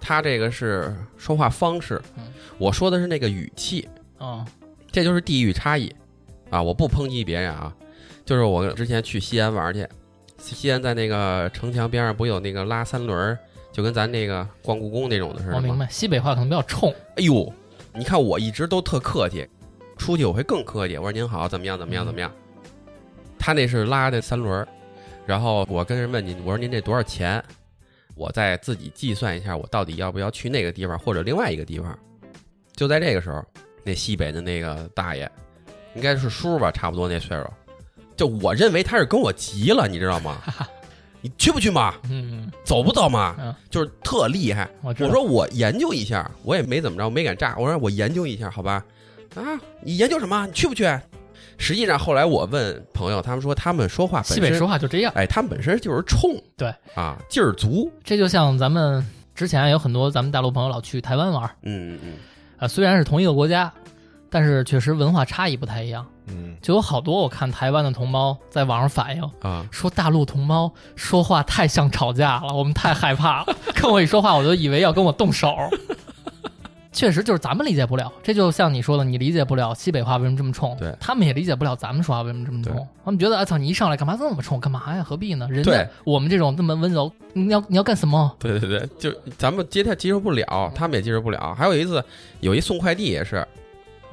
[0.00, 3.88] 他这个是说话方式嗯，我说的是那个语气，
[4.20, 4.46] 嗯
[4.92, 5.92] 这就是地域差异
[6.48, 6.62] 啊！
[6.62, 7.74] 我不抨击别人啊，
[8.24, 9.86] 就是我之前去西安玩去，
[10.38, 13.38] 西安在那个城墙边上不有那个拉三轮儿，
[13.72, 15.58] 就跟咱那个逛故宫那种的似的吗？
[15.58, 16.94] 我明白，西北话可能比较冲。
[17.16, 17.52] 哎呦，
[17.92, 19.48] 你看我一直都特客气，
[19.96, 20.96] 出去我会更客气。
[20.96, 21.78] 我说您好，怎么样？
[21.78, 22.04] 怎么样？
[22.06, 22.30] 怎么样？
[23.38, 24.68] 他那是拉的三轮儿，
[25.26, 27.42] 然后我跟人问您，我说您这多少钱？
[28.14, 31.98] 我再自己计算一下，我到底要不要去那个地方或者另外一个地方。
[32.74, 33.44] 就在这个时候，
[33.84, 35.30] 那西北的那个大爷，
[35.94, 37.50] 应该是叔吧，差不多那岁数，
[38.16, 40.38] 就我认为他是跟我急了，你知道吗？
[41.20, 41.94] 你去不去嘛？
[42.08, 43.34] 嗯，走不走嘛？
[43.38, 44.68] 嗯就是特厉害。
[44.82, 44.94] 我。
[45.00, 47.56] 我说我研究一下，我也没怎么着，没敢炸。
[47.58, 48.84] 我说我研究一下，好吧？
[49.34, 49.42] 啊，
[49.82, 50.46] 你研究什么？
[50.46, 50.84] 你去不去？
[51.58, 59.04] 实际上后来我问朋友，他们说他们说话本西北，说话就这样，哎，他们本身就是冲，对啊，劲儿足，这就像咱们
[59.34, 62.12] 之前有很多咱们大陆朋友老去台湾玩儿嗯嗯嗯，
[62.58, 63.72] 啊，虽然是同一个国家，
[64.36, 66.04] 但是确实文化差异不太一样。
[66.26, 73.56] 嗯，就有好多我看台湾的同胞在网上反映，啊，说大陆同胞说话太像吵架了，我们太害怕了。
[73.74, 75.56] 跟我一说话，我就以为要跟我动手。
[76.92, 82.86] 确实就是咱们理解不了，这就像你说的，你理解不了西北话为什么这么冲，对他们也理解不了咱们说话为什么这么冲。
[83.02, 84.60] 他们觉得，啊操，你一上来干嘛这么冲？
[84.60, 85.02] 干嘛呀？
[85.02, 85.48] 何必呢？
[85.50, 88.36] 人家我们这种这么温柔，你要你要干什么？
[88.38, 91.54] 对对对，就咱们接他接受不了，他们也接受不了。
[91.54, 92.04] 还有一次，
[92.40, 93.46] 有一送快递也是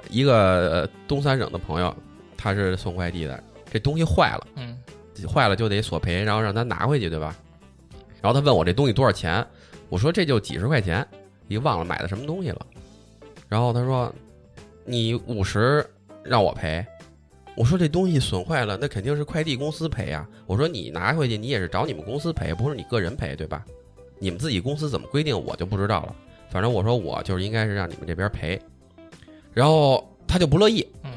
[0.09, 0.33] 一个
[0.69, 1.95] 呃东三省的朋友，
[2.37, 3.41] 他是送快递的，
[3.71, 4.47] 这东西坏了。
[4.55, 4.77] 嗯，
[5.27, 7.35] 坏了就得索赔，然后让他拿回去，对吧？
[8.21, 9.45] 然后他问我这东西多少钱，
[9.89, 11.05] 我说这就几十块钱，
[11.47, 12.65] 你忘了买的什么东西了。
[13.49, 14.13] 然后他说
[14.85, 15.85] 你五十
[16.23, 16.85] 让我赔，
[17.55, 20.27] 我说这东西损坏了，那肯定是快递公司赔啊。
[20.45, 23.63] 我说你拿回去你也是找你们公司赔，不是你个人赔，对吧？
[24.19, 26.15] 你们自己公司怎么规定我就不知道了。
[26.49, 28.59] 反正我说我就是应该是让你们这边赔，
[29.53, 31.11] 然后他就不乐意，嗯，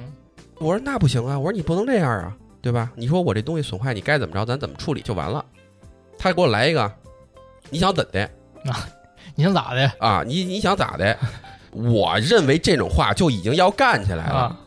[0.59, 2.91] 我说那不行啊，我说你不能这样啊，对吧？
[2.95, 5.45] 你说我这东西损坏，你该怎么着，咱怎么处理就完了。
[6.19, 6.93] 他给我来一个，
[7.71, 8.23] 你想怎的
[8.65, 8.89] 啊
[9.35, 10.23] 你想咋的啊？
[10.27, 11.17] 你你想咋的？
[11.73, 14.61] 我认为这种话就已经要干起来了，啊？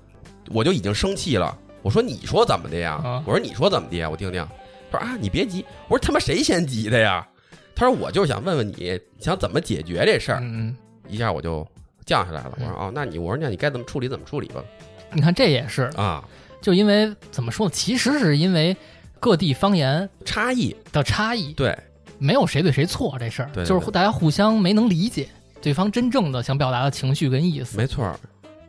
[0.50, 1.58] 我就已经生气了。
[1.82, 3.02] 我说你说怎么的呀？
[3.04, 4.10] 啊我说你说怎么的呀？
[4.10, 4.48] 我听听。
[4.92, 5.66] 他说啊，你别急。
[5.88, 7.28] 我说他妈谁先急的呀？
[7.76, 10.40] 他说我就是想问问你想怎么解决这事儿。
[10.42, 10.76] 嗯，
[11.08, 11.66] 一下我就
[12.10, 12.58] 降下来了。
[12.60, 14.64] 我说哦，那你我说那你该怎么处理怎么处理吧。
[15.12, 16.24] 你看这也是，啊，
[16.60, 17.72] 就因为怎么说呢？
[17.72, 18.76] 其实是因为
[19.20, 21.78] 各地方言差异的差异，对
[22.18, 25.30] 没有谁对谁错这事儿，对对就是大家互相没能理解
[25.62, 27.78] 对方真正的想表达的情绪跟意思。
[27.78, 28.20] 没错，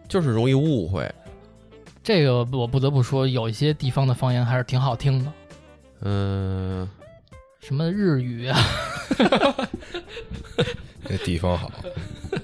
[0.06, 1.10] 就是容易误会。
[2.02, 5.32] 这个我不得不说，有一些地方的方言还是挺好听的，
[6.02, 6.88] 嗯，
[7.60, 8.58] 什么日语啊，
[11.06, 11.70] 这地方好，
[12.32, 12.40] 嗯，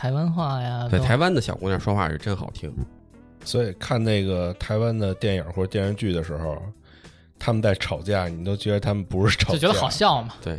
[0.00, 2.72] 台湾话呀，对，台湾的小姑娘说话是真好听。
[3.44, 6.56] 所以看那个台湾的电影或者电视剧的时候，
[7.38, 10.32] 他们在吵架，你都觉得他们不是吵架，就觉得好笑嘛。
[10.42, 10.58] 对，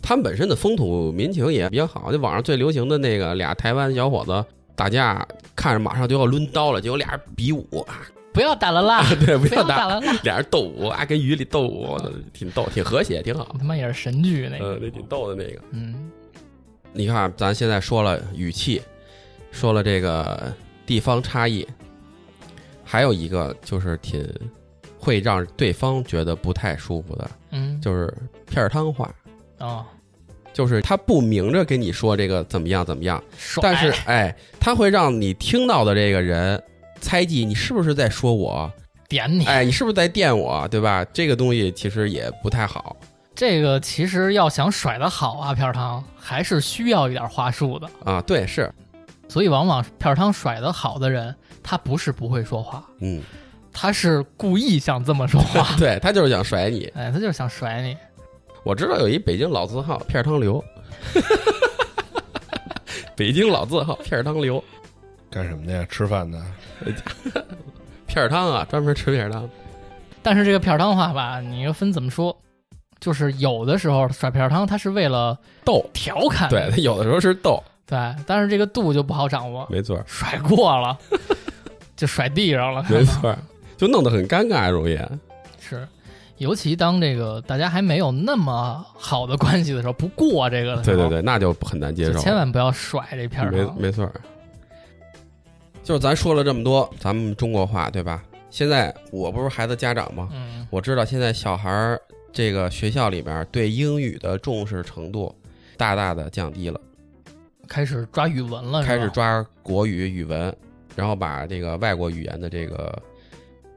[0.00, 2.12] 他们本身的风土民情也比较好。
[2.12, 4.44] 就网上最流行的那个俩台湾小伙子
[4.76, 11.98] 打架，看着马上就要抡刀了，结果俩人比武啊，不要打了啦， 对，不不要打要打，了啦，俩人斗舞啊，跟雨里斗舞，
[12.32, 13.56] 挺逗，挺和谐，挺好。
[13.58, 15.60] 他妈也是神剧那个，呃，那挺逗的那个。
[15.72, 16.08] 嗯，
[16.92, 18.82] 你看，咱现在说了语气，
[19.52, 20.52] 说了这个
[20.84, 21.66] 地方差异，
[22.84, 24.28] 还有一个就是挺
[24.98, 28.12] 会让对方觉得不太舒服的，嗯，就是
[28.46, 29.12] 片儿汤话。
[29.58, 29.84] 哦，
[30.52, 33.22] 就是他不明着跟你说这个怎么样怎么样，
[33.62, 36.60] 但是哎，他会让你听到的这个人
[37.00, 38.70] 猜忌你是不是在说我，
[39.08, 41.04] 点你，哎，你是不是在电我，对吧？
[41.12, 42.96] 这个东西其实也不太好。
[43.40, 47.88] 这个其实要想甩得好啊，片儿汤还是需要一点话术的。
[48.04, 48.70] 啊，对，是，
[49.30, 53.22] 所以往往片儿汤甩得好的人，他不是不会说话，嗯，
[53.72, 55.74] 他是故意想这么说话。
[55.80, 56.84] 对他就是想甩你。
[56.94, 57.96] 哎，他就是想甩你。
[58.62, 60.62] 我知道有一北京老字号片儿汤刘，
[63.16, 64.62] 北京老字号片儿汤刘，
[65.30, 65.86] 干什么的呀？
[65.88, 66.38] 吃饭的，
[68.06, 69.48] 片儿汤啊，专门吃片儿汤。
[70.22, 72.38] 但是这个片儿汤话吧，你又分怎么说？
[73.00, 80.96] 就是有的时候甩片儿汤，他是为了逗，调侃，对他有的时候是逗，对，但是这个度就不好掌握，没错，甩过了
[81.96, 83.34] 就甩地上了，没错，
[83.76, 84.98] 就弄得很尴尬，容易。
[85.58, 85.86] 是。
[86.38, 92.18] 尤其当这个大家还没有那么好的关系的时候，不过这个的时候，对对对，那就很难接受。
[92.18, 93.76] 千万不要甩这片儿没汤。
[93.78, 94.12] 没错儿，
[95.84, 98.22] 就是咱说了这么多，咱们中国话对吧？
[98.48, 100.30] 现在我不是孩子家长吗？
[100.32, 102.00] 嗯，我知道现在小孩儿
[102.32, 105.34] 这个学校里边对英语的重视程度
[105.76, 106.80] 大大的降低了，
[107.66, 110.54] 开始抓语文了，开始抓国语语文，
[110.94, 113.02] 然后把这个外国语言的这个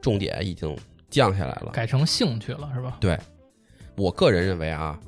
[0.00, 0.76] 重点已经
[1.10, 1.70] 降下来了。
[1.72, 2.96] 改成兴趣了，是吧？
[3.00, 3.18] 对，
[3.96, 4.98] 我个人认为啊，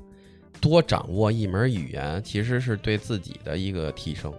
[0.60, 4.32] 多掌握一门语言其实是对自己的一个提升。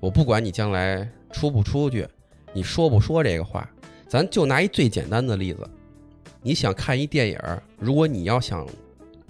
[0.00, 2.06] 我不管你将来出不出去，
[2.52, 3.68] 你说不说这个话，
[4.08, 5.68] 咱就拿一最简单的例子，
[6.46, 8.64] 你想看一电影儿，如果你要想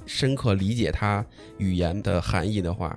[0.05, 1.25] 深刻理解它
[1.57, 2.95] 语言的含义的话，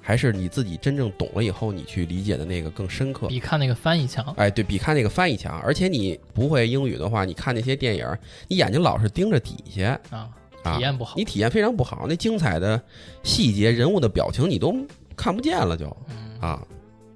[0.00, 3.26] 还是你自己真正懂了以后，你去理解的那个更深刻。
[3.26, 4.32] 比看那个翻译强。
[4.38, 8.06] 哎，对比看那个翻译强，而且你不会英语的话，你看那些电影，
[8.48, 10.30] 你眼睛老是盯着底下，啊，
[10.62, 11.14] 啊体验不好。
[11.14, 12.06] 你体验非常不好。
[12.08, 12.80] 那精彩的
[13.22, 14.74] 细节、人物的表情你都
[15.14, 16.66] 看不见了就，嗯，啊，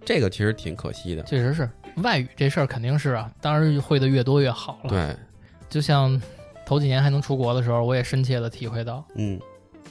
[0.05, 1.23] 这个其实挺可惜的。
[1.23, 1.67] 确实是
[2.03, 5.17] 外语这事儿肯定是啊，当然会的越多越好了。，对，
[5.73, 6.21] 就像
[6.67, 9.41] 头几年还能出国的时候，我也深切的体会到，嗯，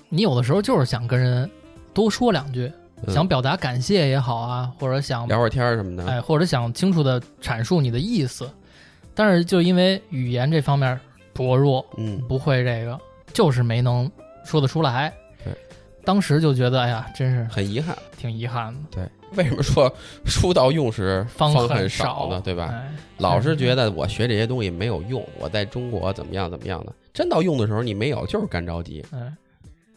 [0.10, 1.50] 你有的时候就是想跟人
[1.92, 2.72] 多说两句，
[3.08, 6.06] 嗯想表达感谢也好啊，或者想聊会儿天儿什么的。
[6.06, 8.48] 哎，或者想清楚的阐述你的意思，
[9.16, 11.00] 但是就因为语言这方面
[11.34, 13.00] 薄弱，嗯，不会这个，
[13.34, 14.10] 就是没能
[14.46, 15.12] 说得出来。
[15.44, 15.52] 对，
[16.06, 17.98] 当时就觉得，哎呀，真是很遗憾。
[18.18, 19.94] 挺遗憾的，对， 为什么说
[20.26, 22.42] 书到用时方恨少呢？
[22.44, 22.70] 对吧？
[22.72, 29.06] 哎老是觉得我学这些东西没有用，我在中国怎么样怎么样的，真到用的时候你没有，就是干着急。
[29.12, 29.32] 哎，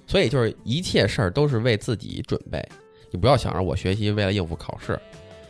[0.07, 2.63] 所以就是一切事儿都是为自己准备，
[3.11, 5.01] 你不要想着我学习为了应付考试，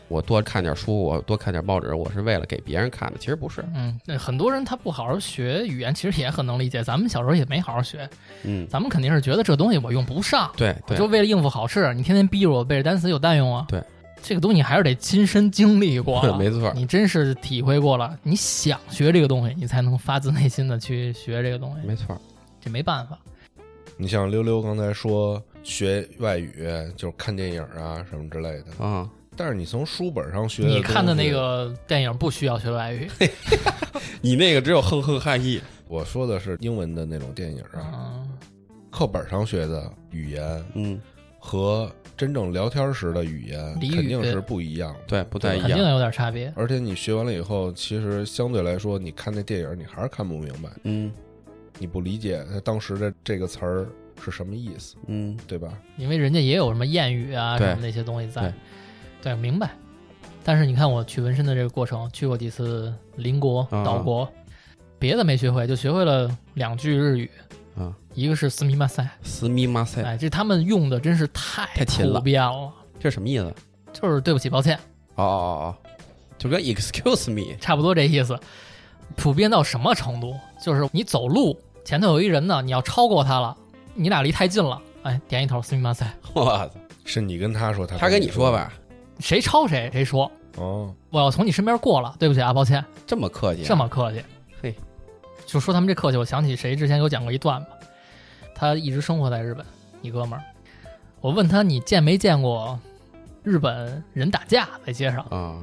[0.09, 3.65] 我多看点书，我多看点报纸，我是为了给别人看的，其实不是。
[3.75, 6.83] 嗯，那很多人他不好好学语言，其实也很能理解。
[6.83, 8.09] 咱们小时候也没好好学，
[8.43, 13.65] 嗯，咱们肯定是觉得这东西我用不上，对对就为了应付考试，你天天逼着我背着单词有蛋用啊？
[13.69, 13.83] 对，
[14.23, 22.17] 这个东西还是得亲身经历过了， 没错，你真是体会过了，你想学这个东西，你才能发自内心的去学这个东西，没错。
[22.61, 23.19] 这没办法。
[23.97, 33.09] 你像溜溜刚才说学外语就是看电影啊什么之类的，啊，但是你从书本上学你看的那，个电影不需要学外语，
[34.21, 38.29] 你那个只有哼哼哈嘿，我说的是英文的那种电影啊，嗯，
[38.91, 41.01] 课本上学的语言嗯，
[41.39, 45.01] 和真正聊天时的语言肯定是不一样的。
[45.07, 45.69] 对，不太一样。
[45.69, 46.53] 肯定有点差别。
[46.57, 51.13] 而且你学完了以后，其实相对来说，你看那电影，你还是看不明白，嗯。
[51.81, 53.89] 你不理解他当时的这个词儿
[54.25, 55.77] 是什么意思，嗯，对吧？
[55.97, 58.43] 因为人家也有什么谚语啊什么那些东西在。
[58.43, 58.53] 对，
[59.25, 59.71] 对，明白。
[60.45, 64.31] 但是你看我去纹身的这个过程，去过几次邻国、啊岛国，
[64.99, 67.31] 别的没学会，就学会了两句日语，
[67.75, 72.71] 啊，一个是斯密马塞，斯密马塞，哎，这他们用的真是太太勤了普遍了，
[73.01, 73.51] 这什么意思？
[73.95, 74.77] 就是对不起，抱歉，
[75.15, 75.77] 哦哦哦哦，
[76.37, 78.39] 就跟 excuse me，差不多这意思。
[79.17, 80.35] 普遍到什么程度？
[80.63, 83.57] 就是你走路前头有一人呢，你要超过他了，
[83.95, 86.71] 你俩离太近了，哎，点一头斯密马赛， 我操，
[87.07, 88.71] 是你跟他说，他他跟你说吧，
[89.21, 94.23] 谁抄谁谁说，哦，我要从你身边过了，对不起啊，抱歉，这么客气啊，这么客气，
[94.61, 94.75] 嘿，
[95.47, 97.69] 就说他们这客气，我想起谁之前给我讲过一段吧，
[98.55, 99.65] 他一直生活在日本，
[100.03, 100.45] 一哥们儿，
[101.21, 102.79] 我问他你见没见过
[103.43, 105.21] 日本人打架在街上？
[105.31, 105.63] 啊，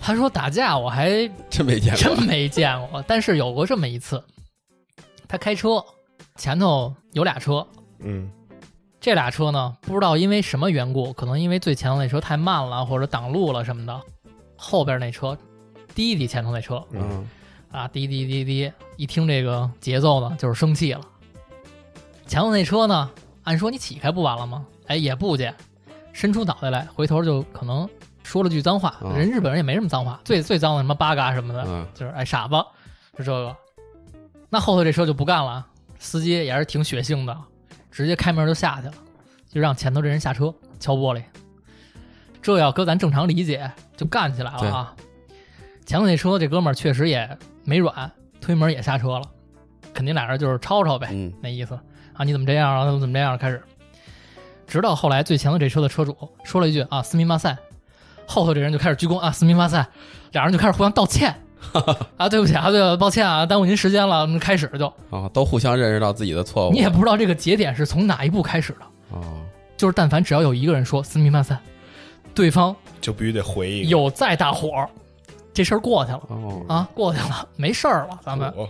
[0.00, 2.02] 他说打架我还真没见过。
[2.02, 4.22] 真没见过，但是有过这么一次，
[5.26, 5.84] 他开车
[6.36, 7.66] 前头有俩车，
[8.00, 8.30] 嗯
[9.00, 14.00] 这俩车呢不知道因为什么缘故，可能因为最前头那车太慢了或者挡路了什么的，
[14.56, 15.36] 后边那车
[15.94, 17.28] 滴滴前头那车嗯
[17.70, 21.00] 啊滴滴滴滴，一听这个节奏呢就是生气了。
[22.26, 23.10] 前头那车呢，
[23.44, 24.66] 按说你起开不完了吗？
[24.86, 25.52] 哎也不去，
[26.12, 27.88] 伸出脑袋来，回头就可能
[28.24, 28.96] 说了句脏话。
[29.02, 32.54] 嗯人日本人也没什么脏话，最最脏的什么八嘎什么的，嗯就是哎傻子，
[33.16, 33.56] 是这个。
[34.50, 35.64] 那后头这车就不干了，
[35.98, 37.36] 司机也是挺血性的，
[37.98, 38.92] 直接开门就下去了，
[39.50, 41.20] 就让前头这人下车敲玻璃。
[42.40, 44.94] 这要搁咱正常理解，就干起来了啊！
[45.84, 48.08] 前头那车这哥们儿确实也没软，
[48.40, 49.22] 推门也下车了，
[49.92, 51.74] 肯定俩人就是吵吵呗，嗯那意思
[52.12, 52.84] 啊，你怎么这样啊？
[52.84, 53.36] 怎么怎么这样？
[53.36, 53.60] 开始，
[54.68, 57.58] 直到后来最前头这车的车主说了一句啊，斯密马赛，
[58.28, 59.84] 后头这人就开始鞠躬啊，斯密马赛，
[60.30, 61.34] 俩人就开始互相道歉
[62.16, 69.22] 啊，对不起啊，对，抱歉啊，耽误您时间了，我们开始就，啊，都互相认识到自己的错误，你也不知道这个节点是从哪一步开始的，啊，
[69.76, 71.58] 就是但凡只要有一个人说斯密马赛，
[72.34, 73.88] 对方就必须得回一个。
[73.88, 74.86] 有再大火，
[75.52, 78.68] 这事儿过去了哦啊，过去了，没事儿了，咱们，哦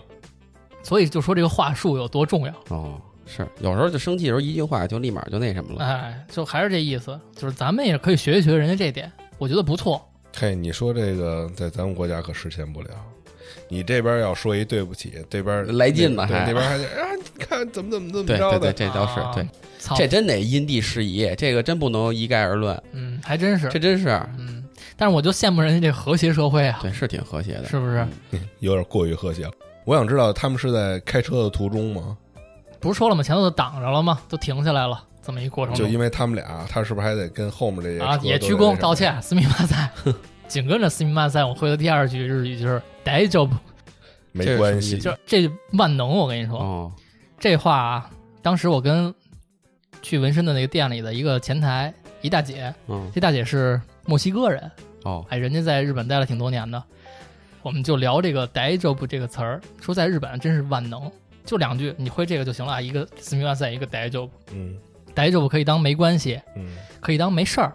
[0.81, 2.53] 所以就说这个话术有多重要。
[2.69, 10.03] 哦，是有时候就生气的时候一句话就立马就那什么了，哎，就还是这意思，就是咱们也可以学一学人家这点，我觉得不错。
[10.37, 12.89] 嘿，你说这个在咱们国家可实现不了。
[13.67, 24.09] 你这边要说一对不起，这边来劲了还对那边还得啊，你看怎么怎么怎么对对对，着的，这倒是啊对，操，这真得因地制宜，这个真不能一概而论，嗯，还真是这，真是
[24.39, 24.63] 嗯，
[24.97, 28.07] 但是我就羡慕人家这和谐社会啊，对，是挺和谐的，是不是？
[28.59, 29.51] 有点过于和谐了。
[29.85, 32.17] 我想知道他们是在开车的途中吗？
[32.79, 33.21] 不是说了吗？
[33.21, 34.19] 前头都挡着了吗？
[34.27, 39.87] 都停下来了，这么一过程中就因为他们俩，他是不是还得跟后面这些啊，也鞠躬道歉，斯密马赛。
[40.47, 43.51] 紧跟着斯密马赛，我会的第二句日语就是“dejob
[44.33, 46.09] 没关系，就这万能。
[46.09, 46.91] 我跟你说，哦，
[47.37, 48.09] 这话啊，
[48.41, 49.13] 当时我跟
[50.01, 54.71] 去纹身的那个店里的一个前台一大姐，嗯，这大姐是墨西哥人，
[55.03, 56.83] 哦，哎，人家在日本待了挺多年的，
[57.61, 61.11] 我们就聊这个“dejob ”这个词儿，说在日本真是万能，
[61.45, 64.27] 就两句，你会这个就行了啊，一个斯密马赛，一个 dejob。
[64.51, 64.75] 嗯
[65.19, 66.65] 大丈夫可以当没关系，嗯，
[67.01, 67.73] 可以当没事儿，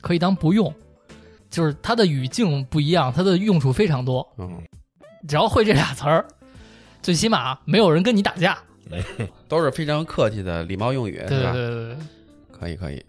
[0.00, 0.72] 可以当不用，
[1.50, 4.26] 就是它的语境不一样，它的用处非常多。
[4.38, 4.62] 嗯，
[5.28, 6.24] 只要会这俩词儿，
[7.02, 8.56] 最起码没有人跟你打架。
[9.46, 11.52] 都是非常客气的礼貌用语，对对？
[11.52, 11.96] 对对对，
[12.52, 13.04] 可以可以，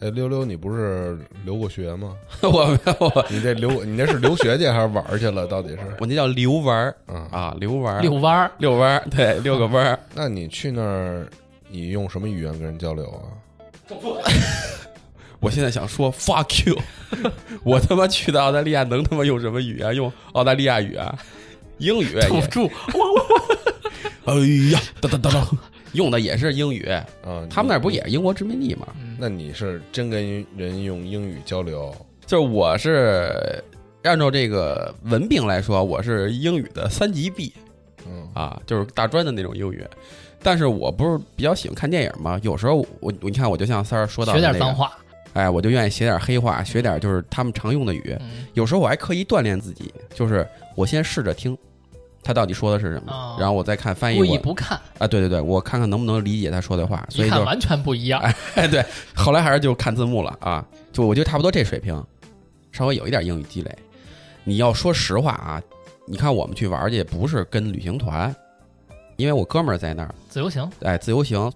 [0.00, 2.14] 哎，溜溜，你不是留过学吗？
[2.42, 5.46] 我我你这留，你那是留学去还是玩去了？
[5.48, 7.16] 到底是 我那叫溜玩儿嗯？
[7.32, 9.98] 啊，溜玩儿，遛弯儿，遛弯儿，对，遛个弯儿。
[10.14, 11.26] 那你去那儿，
[11.74, 13.34] 你用什么语言跟人交流啊？
[15.40, 16.78] 我现在想说 fuck you，
[17.64, 19.92] 我他妈去的澳大利亚能他妈用什么语言？
[19.96, 21.18] 用澳大利亚语啊，
[21.78, 22.60] 英语也，土著，
[24.24, 24.34] 哎
[24.70, 25.48] 呀，哒哒哒哒，
[25.94, 26.88] 用的也是英语。
[27.26, 28.86] 嗯，他们那儿不也是英国殖民地吗？
[29.02, 31.92] 嗯那你是真跟人用英语交流？
[32.24, 33.62] 就是我是
[34.04, 37.52] 按照这个文凭来说，我是英语的三级 B
[38.06, 39.84] 嗯啊，就是大专的那种英语。
[40.44, 42.38] 但是我不是比较喜欢看电影吗？
[42.42, 44.92] 有时候我你看，我就像三儿说到的那个学点脏，话。
[45.32, 48.16] 哎，我就愿意写点黑话，学点就是他们常用的语。
[48.20, 51.58] 嗯有时候我还刻意锻炼自己，就是我先试着听
[52.22, 54.38] 他到底说的是什么，哦然后我再看翻译故意我。
[54.38, 57.04] 不看，啊，对对对，我看看能不能理解他说的话。
[57.08, 58.20] 所以就一看完全不一样。
[58.54, 58.84] 哎， 对，
[59.14, 62.00] 后来还是就看字幕了啊，就我就差不多这水平，
[62.70, 63.76] 稍微有一点英语积累。
[64.44, 65.60] 你要说实话啊，
[66.06, 68.32] 你看我们去玩儿去不是跟旅行团，
[69.16, 71.50] 因为我哥们儿在那儿，自由行，哎，自由行。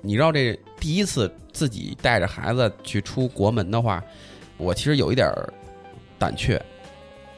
[0.00, 4.02] 你知道这第一次自己带着孩子去出国门的话，
[4.56, 5.52] 我其实有一点儿
[6.18, 6.60] 胆怯，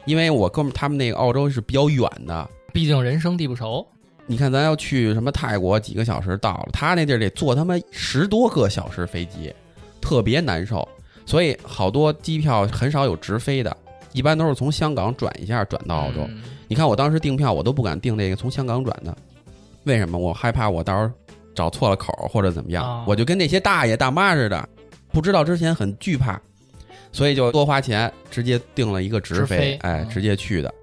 [0.05, 3.85] 因为我哥们儿他们那个澳洲是比较远的，毕竟人生地不熟。
[4.27, 9.53] 你看，咱要去什么泰国，几个小时到了，他那地儿得坐他妈十多个小时飞机，
[9.99, 10.87] 特别难受。
[11.25, 13.75] 所以好多机票很少有直飞的，
[14.13, 16.21] 一般都是从香港转一下转到澳洲。
[16.27, 19.17] 嗯你看我当时订票，我都不敢订那个从香港转的，
[19.83, 20.17] 为什么？
[20.17, 21.13] 我害怕我到时候
[21.53, 24.69] 找错了口儿或者怎么样，哦我就跟那些大爷大妈似的，
[25.11, 26.39] 不知道之前很惧怕，
[27.11, 30.73] 所以就多花钱直接订了一个直直飞哎，嗯直接去的，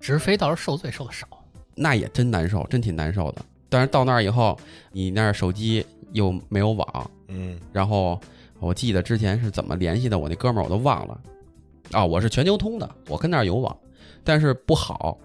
[0.00, 1.26] 直飞倒是受罪受的少，
[1.74, 3.42] 那也真难受，真挺难受的。
[3.68, 4.58] 但是到那儿以后，
[4.92, 8.18] 你那儿手机又没有网，嗯然后
[8.58, 11.20] 我记得之前是怎么联系的，我那哥们儿我都忘了。
[11.92, 13.76] 啊，我是全球通的，我跟那儿有网，
[14.24, 15.16] 但是不好，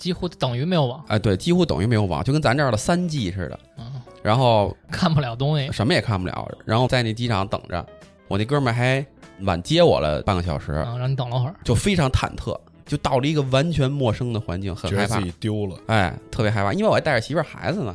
[0.00, 3.60] 几乎等于没有网，哎，对，几乎等于没有网，就跟咱这儿的三 G 似的。
[3.76, 7.86] 嗯，然后看不了东西，什么也看不了，然后在那机场等着，
[8.26, 9.04] 我那哥们儿还
[9.42, 15.18] 晚接我了半个小时，嗯，让你等了会儿，就非常忐忑，就到了一个完全陌生的环境，很害怕。
[15.18, 17.94] 自，己丢了，哎，特别害怕，因为我还带着媳妇儿孩子呢。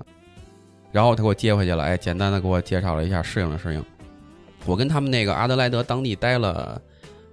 [0.91, 3.83] 然后他给我接回去了，哎，简单的给我介绍了一下，适应了适应。
[4.65, 6.79] 我跟他们那个阿德莱德当地待了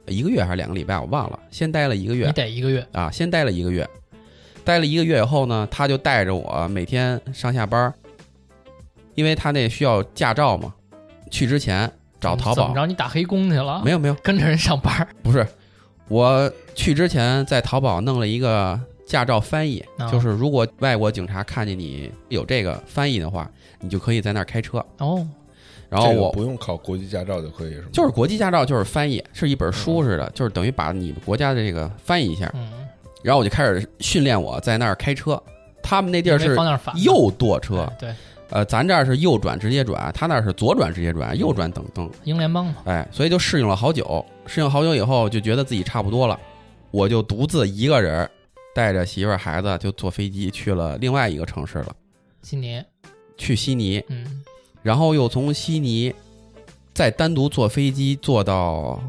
[0.06, 2.22] 一个月还是两个礼拜，我忘了，先待了一个月。
[2.24, 3.88] 你月得一个月，啊，先待了一个月，
[4.64, 7.94] 待了一个月以后呢，他就带着我每天上下班儿，
[9.14, 10.72] 因为他那需要驾照嘛，
[11.30, 11.90] 去之前
[12.20, 12.86] 找淘宝怎么着？
[12.86, 13.82] 你打黑工去了？
[13.84, 15.46] 没有没有，跟着人上班儿，不是，
[16.08, 23.50] 我去之前在淘宝弄了一个驾照翻译，啊就是如果外国警察看见你有这个翻译的话，
[23.80, 24.78] 你就可以在那儿开车。
[24.98, 25.26] 哦，
[25.88, 27.88] 然后我不用考国际驾照就可以是吗？
[27.92, 32.50] 就是国际驾照，就是翻译，是一本书似的，就是等于把你们国家的这个翻译一下。
[32.54, 32.70] 嗯，
[33.22, 35.40] 然后我就开始训练我在那儿开车。
[35.82, 36.56] 他们那地儿是
[37.02, 38.14] 右舵车，哎对，
[38.50, 42.08] 呃，咱这儿是右转直接转，他那儿是左转直接转，右转等灯。
[42.22, 46.38] 英联邦嘛，哎，所以就适应了好久，适应好久以后就觉得自己差不多了，
[46.92, 48.30] 我就独自一个人
[48.74, 51.96] 带着媳妇儿孩子就坐飞机去了另外一个城市了，
[52.42, 52.80] 悉尼，
[53.36, 54.44] 去悉尼，嗯，
[54.82, 56.14] 然后又从悉尼
[56.94, 59.02] 再单独坐飞机坐到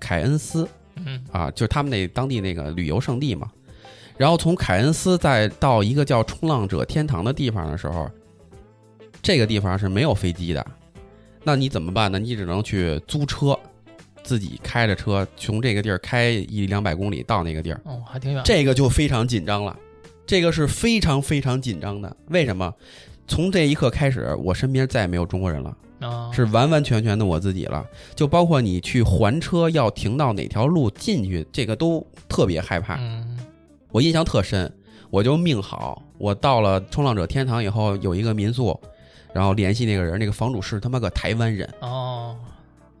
[0.00, 0.66] 凯恩斯
[1.06, 3.50] 嗯，啊，就是他们那当地那个旅游胜地嘛。
[4.18, 8.10] 然后从凯恩斯再到一个叫冲浪者天堂的地方的时候，
[9.22, 10.66] 这个地方是没有飞机的，
[11.42, 12.18] 那你怎么办呢？
[12.18, 13.58] 你只能去租车，
[14.22, 19.76] 自己开着车从这个地儿开一两百公里到那个地儿，哦，还挺远，这个就非常紧张了，
[20.26, 22.16] 这个是非常非常紧张的。
[22.28, 22.72] 为什么？
[23.28, 27.84] 从这一刻开始，我身边再也没有中国人了，啊，是完完全全的我自己了。
[28.14, 32.96] 就包括你去还车要停到哪条路进去，这个都特别害怕。
[32.96, 33.38] 嗯，
[33.90, 34.70] 我印象特深，
[35.10, 38.78] 我就命好，我到了冲浪者天堂以后，有一个民宿，
[39.32, 42.36] 然后联系那个人，那个房主是他妈个台湾人，哦，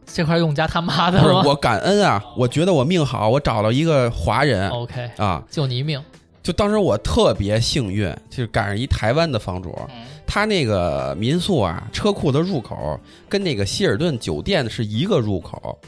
[0.06, 1.18] 这块用家他妈的。
[1.18, 6.02] 吗不是我感恩啊，我觉得我命好，我找到一个华人？OK，啊，救你一命，
[6.42, 10.06] 就当时我特别幸运，就是赶上一台湾的房主，嗯，
[10.36, 15.78] 他那个民宿啊，车库的入口跟那个希尔顿酒店是一个入口，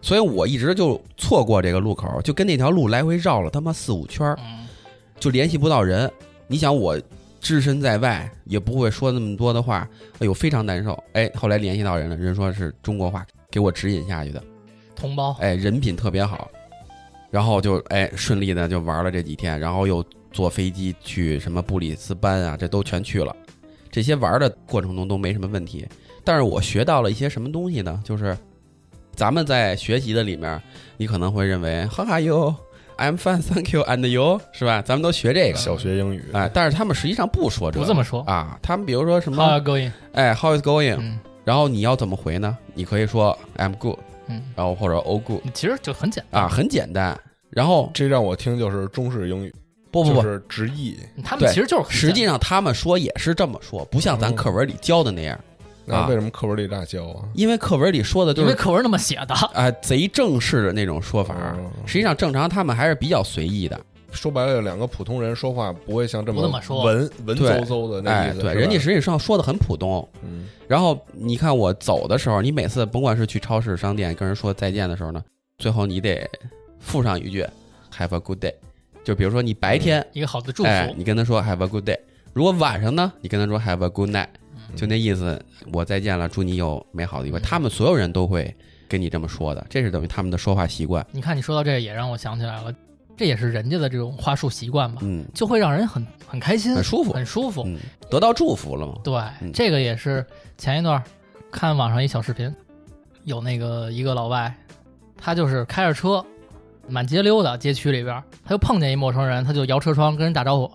[0.00, 4.34] 所以我一直就错过这个路口，就跟那条路来回绕了他妈四五圈
[5.20, 6.10] 就联系不到人。
[6.46, 6.98] 你想我
[7.38, 9.86] 只身在外，也不会说那么多的话，
[10.20, 10.98] 哎呦，非常难受。
[11.12, 14.42] 哎，后来联系到人了，人说是中国话给我指引下去的，
[14.94, 16.50] 同胞，哎，人品特别好，
[17.30, 20.02] 然后就哎顺利的就玩了这几天，然后又
[20.32, 23.36] 坐飞机去什么布里斯班啊，这都全去了。
[23.96, 25.88] 这些玩的过程中都没什么问题，
[26.22, 27.98] 但是我学到了一些什么东西呢？
[28.04, 28.36] 就是
[29.14, 30.60] 咱们在学习的里面，
[30.98, 32.54] 你可能会认为 How are you?
[32.98, 34.82] I'm fine, thank you, and you，是吧？
[34.82, 39.90] 咱们都学这个，小学英语，哎，但是他们实际上不说这个不这么说啊，他们比如说什么，How going？
[40.12, 40.96] 哎，How is going？
[41.00, 42.54] 嗯然后你要怎么回呢？
[42.74, 47.18] 你可以说 I'm good，嗯，然后或者 Oh good 其实就很简单啊，，很简单。
[47.48, 49.54] 然后这让我听就是中式英语，
[50.04, 50.98] 不不不，就是直译。
[51.24, 55.38] 他们其实就是实际上他们说也是这么说，不像咱哦课文里教的那样，
[55.84, 57.24] 那为什么课文里这样教啊？
[57.34, 63.80] 因为课文里说的单，就是因为课文那么写的，啊贼正式的那种说法哦，实际上正常他们还是比较随意的。
[64.12, 68.40] 说白了，两个普通人说话不会像这么说文文绉绉的那哎，意思。
[68.40, 70.08] 对，人家实际上说的很普通。
[70.22, 75.22] 嗯然后你看我走的时候，你每次甭管是去超市、商店跟人说再见的时候呢，
[75.58, 76.28] 最后你得
[76.80, 77.46] 附上一句
[77.96, 78.54] “Have a good day”。
[79.06, 81.96] 就比如说你白天，一个好的祝福，哎，你跟他说 “Have a good day”，
[82.32, 84.26] 如果晚上呢，你跟他说 “Have a good night”，
[84.74, 85.40] 就那意思，
[85.72, 87.38] 我再见了，祝你有美好的一回。
[87.38, 88.52] 嗯他们所有人都会
[88.88, 91.06] 跟你这么说的，这是等于他们的说话习惯。
[91.12, 92.74] 你看你说到这个也让我想起来了，
[93.16, 97.62] 这也是人家的这种话术习惯吧，嗯，就会让人很很开心，很舒服，很舒服。
[97.64, 97.78] 嗯，
[98.10, 98.94] 得到祝福了嘛。
[99.04, 100.26] 对，嗯这个也是
[100.58, 101.00] 前一段
[101.52, 102.52] 看网上一小视频，
[103.22, 104.52] 有那个一个老外，
[105.16, 106.26] 他就是开着车
[106.88, 110.70] 满街溜达，街区里边，他就碰见一陌生人，他就摇车窗跟人打招呼，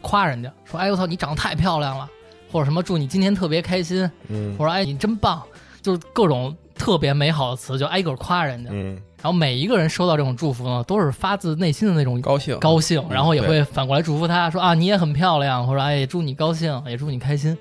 [0.00, 2.08] 夸人家说：“哎我操，你长得太漂亮了，
[2.50, 5.42] 或者什么祝你今天特别开心，嗯或者哎你真棒，
[5.82, 8.70] 就是各种特别美好的词，就挨个夸人家。
[8.72, 17.54] 嗯然后每一个人收到这种祝福呢，都是发自内心的那种高兴，高兴，嗯然后也会反过来祝福他说啊，你也很漂亮，或者哎，祝你高兴，也祝你开心，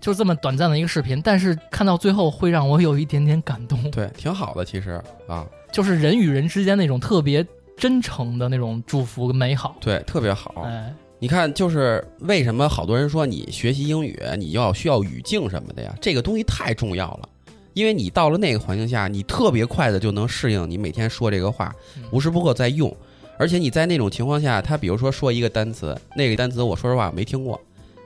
[0.00, 3.80] 就是这么短暂的一个视频，但是看到最后会让我有一点点感动。
[3.92, 7.44] 对，挺好的，其实啊，就是人与人之间那种特别
[7.76, 9.74] 真诚的那种祝福跟美好。
[9.80, 10.62] 对，特别好。
[10.66, 15.92] 哎，你看，就是为什么好多人说你学习英语，你要需要语境什么的呀？
[16.00, 17.28] 这个东西太重要了，
[17.72, 22.94] 因为你到了那个环境下，你特别快的就能适应你每天说这个话嗯，无时不刻在用。
[23.38, 27.60] 而且你在那种情况下，他比如说说一个单词，那个单词我说实话我没听过，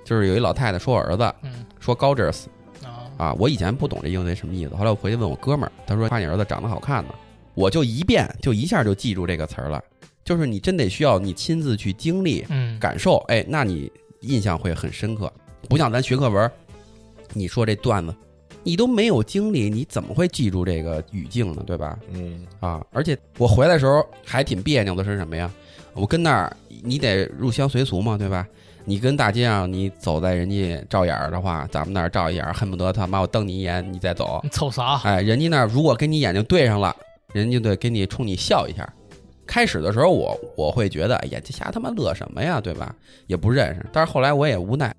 [0.05, 1.67] 就是有一老太太说我儿子嗯。
[1.81, 2.45] 说 gorgeous
[2.83, 7.15] 啊，啊，我以前不懂这英文什么意思，后来我回去问我哥们儿，他说夸你儿子长得好看呢，
[7.57, 9.83] 我就一遍就一下就记住这个词儿了。
[10.25, 13.91] 就是你真得需要你亲自去经历，嗯，感受，哎，那你
[14.21, 15.33] 印象会很深刻。
[15.69, 16.51] 不像咱学课文，
[17.33, 18.15] 你说这段子，
[18.65, 21.63] 你都没有经历，你怎么会记住这个语境呢？
[21.65, 21.99] 对吧？
[22.13, 25.49] 嗯啊，而且我回来的时候还挺别扭的是什么呀？
[25.95, 28.47] 我跟那儿，你得入乡随俗嘛，对吧？
[28.85, 34.41] 你跟大街上，你走在人家照眼儿的话，咱们那儿照一眼儿，恨不得他妈我瞪你一眼，你再走。
[34.43, 35.01] 你瞅啥？
[35.05, 36.95] 哎，人家那儿如果跟你眼睛对上了，
[37.33, 38.89] 人家就得给你冲你笑一下。
[39.47, 42.95] 开始的时候我我会觉得，哎呀，这瞎他妈乐什么呀，对吧？
[43.29, 43.87] 也不认识。
[43.93, 44.93] 但是后来我也无奈，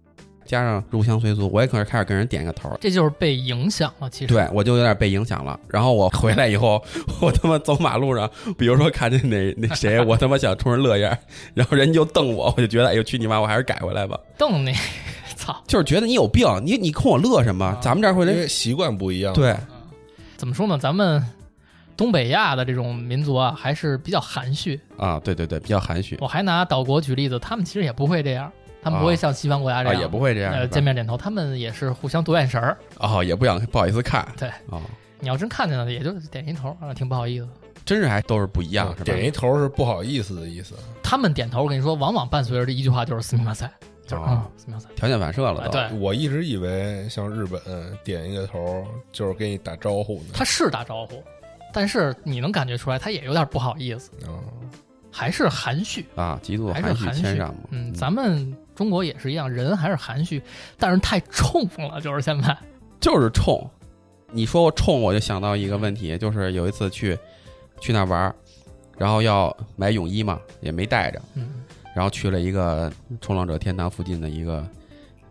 [0.46, 2.74] 加上入乡随俗，我也可能开始跟人点个头。
[2.80, 4.10] 这就是被影响了。
[4.10, 5.60] 其实，对，我就有点被影响了。
[5.68, 6.82] 然后我回来以后，
[7.20, 11.20] 我他妈走马路上，比如说看见那那谁，我他妈想冲人乐一下，
[11.54, 13.38] 然后人就瞪我，我就觉得，哎呦，去你妈！
[13.42, 14.18] 我还是改回来吧。
[14.38, 14.74] 瞪你，
[15.36, 15.62] 操！
[15.68, 17.78] 就是觉得你有病，你你跟我乐什么啊？
[17.82, 19.34] 咱们这儿会人因为习惯不一样。
[19.34, 19.54] 对，
[20.38, 20.78] 怎么说呢？
[20.78, 21.22] 咱们
[21.98, 24.80] 东北亚的这种民族啊，还是比较含蓄。
[24.96, 32.78] 啊，对对对，比较含蓄我还拿岛国举例子，他们其实也不会这样，他们不会像西方国家这啊，样，也不会这样，呃见面点头，他们也是互相躲眼神儿。
[33.00, 34.82] 哦，也不想不好意思看，对哦，
[35.20, 37.50] 你要真看见了，也就点一头啊，挺不好意思。
[37.86, 39.04] 真是还都是不一样，是吧？
[39.06, 40.76] 点一头是不好意思的意思。
[41.02, 43.72] 他们点头，我跟你说，往往伴随着这一句话就是“斯密马赛”，
[44.06, 44.90] 就是哦啊，斯密马赛。
[44.94, 47.62] 条件反射了对，我一直以为像日本
[48.04, 50.32] 点一个头就是给你打招呼呢。
[50.34, 51.24] 他是打招呼，
[51.78, 54.42] 但是你能感觉出来，他也有点不好意思，哦，
[55.12, 56.04] 还是含蓄。
[56.16, 57.62] 啊，极度还是含蓄谦让嘛。
[57.70, 60.42] 嗯，咱们中国也是一样，人还是含蓄，
[60.80, 62.58] 但是太冲了，就是现在。
[63.00, 63.64] 就是冲。
[64.32, 67.16] 你说我冲，我就想到一个问题，就是有一次去
[67.80, 68.36] 去那玩儿，
[68.98, 71.64] 然后要买泳衣嘛，也没带着，嗯
[71.94, 74.68] 然后去了一个冲浪者天堂附近的一个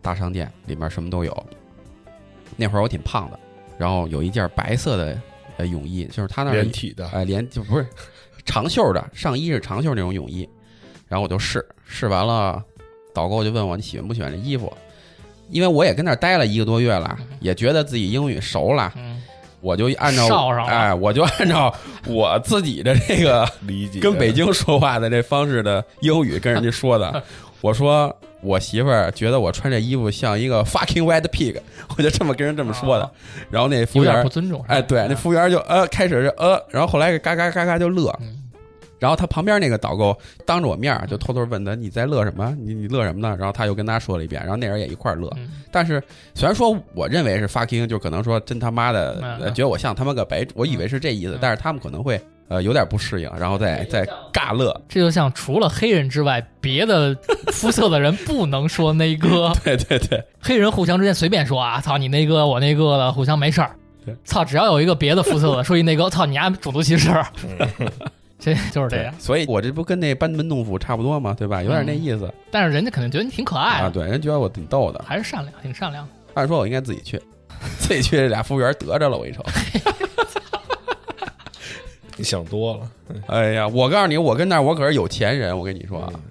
[0.01, 1.45] 大商店，里面什么都有。
[2.55, 3.39] 那会儿我挺胖的，
[3.77, 5.21] 然后有一件白色的
[5.57, 7.85] 呃泳衣，就是他那儿连体的，哎，连就不是
[8.45, 10.47] 长袖的上衣是长袖那种泳衣，
[11.07, 12.63] 然后我就试试完了，
[13.13, 14.71] 导购就问我你喜欢不喜欢这衣服，
[15.49, 19.21] 因为我也跟那儿待了一个多月了，也觉得自己英语熟了，嗯，
[19.61, 21.73] 我就按照哨上了哎，我就按照
[22.05, 27.23] 我自己的这个理解跟北京说话的这方式的英语跟人家说的，
[27.61, 31.59] 我说我媳妇儿觉得我穿这衣服像一个 fucking white pig，
[31.97, 33.11] 我就这么跟人这么说的啊，
[33.49, 34.63] 然后那服务员不尊重。
[34.67, 38.43] 哎，对，那服务员就呃开始就呃，然后后来嘎嘎嘎嘎就乐，嗯
[38.99, 42.51] 然后他旁边那个导购当着我面儿就偷偷问他你在乐什么？
[42.59, 43.35] 你你乐什么呢？
[43.37, 45.31] 然后他又跟他说了一遍，然后那人也一块儿乐。
[45.37, 46.01] 嗯但是
[46.33, 49.21] 虽然说我认为是 fucking，就可能说真他妈的，
[49.51, 52.19] 觉得我像他妈个白，我以为是这意思嗯，但是他们可能会
[52.49, 54.79] 呃有点不适应，然后再再尬乐。
[54.87, 57.15] 这就像除了黑人之外，别的
[57.51, 63.75] 肤色的人不能说那个， 对对对，黑人互相之间随便说啊，操你那个我那个的，互相没事儿
[64.05, 64.15] 对。
[64.23, 67.09] 操，只要有一个别的肤色的说一那个，操你丫种族歧视，
[68.39, 69.13] 这就是这样。
[69.19, 71.35] 所以我这不跟那班门弄斧差不多吗？
[71.37, 71.61] 对吧？
[71.61, 73.83] 有点那意思但是人家肯定觉得你挺可爱啊。
[73.85, 75.03] 的，对，人觉得我挺逗的。
[75.05, 76.11] 还是善良，挺善良的。
[76.35, 77.19] 按说我应该自己去，
[77.79, 79.43] 自己去这俩服务员得着了，我一瞅。
[82.17, 82.91] 你想多了。
[83.27, 86.21] 哎呀，我告诉你，我跟那儿我可是有钱人，我跟你说啊，嗯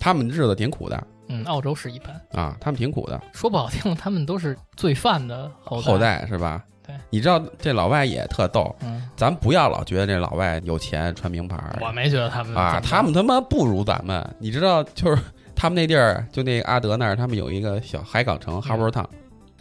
[0.00, 6.64] 他们日子挺苦的嗯，澳洲是一般，啊，他们挺苦的，说不好听，他们都是罪犯的后后代是吧？
[6.86, 15.20] 对，你知道这老外也特逗，嗯，咱不要老觉得这老外有钱穿名牌儿我没觉得他们啊，怎么他们他妈不如咱们，你知道，就是
[15.54, 19.06] 他们那地儿，就那个阿德那儿，他们有一个小海港城哈珀烫，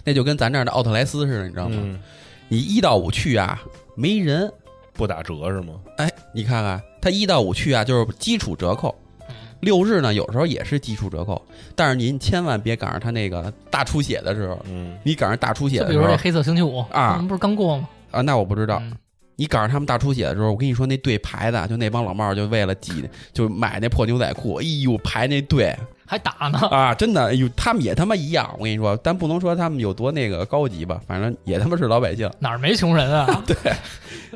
[0.05, 1.75] 那就跟咱这儿的奥特莱斯似的，你知道吗？
[1.81, 1.99] 嗯，
[2.47, 3.59] 你一到五去啊，
[3.95, 4.49] 没人，
[4.97, 5.75] 不打折是吗？
[5.97, 8.93] 哎，你看看他一到五去啊，就是基础折扣。
[9.29, 11.41] 嗯六日呢，有时候也是基础折扣，
[11.75, 17.89] 但是您千万别赶上他那个大出血的时候，嗯，你赶上大出血就的时候比如说这黑色星期五啊不是刚过吗？
[18.11, 18.77] 啊，那我不知道。
[18.81, 18.93] 嗯
[19.39, 25.75] 你赶上他们大出血的时候，我跟你说，那队排的，就那帮老帽儿就为了挤，就买那破牛仔裤，哎呦，排那队
[26.09, 28.49] 还打呢，啊，真的，哎呦，他们也他妈一样。
[28.57, 33.27] 我跟你说，但不能说他们有多那个高级吧，反正也他妈是老百姓，哪儿没穷人啊？
[33.45, 33.55] 对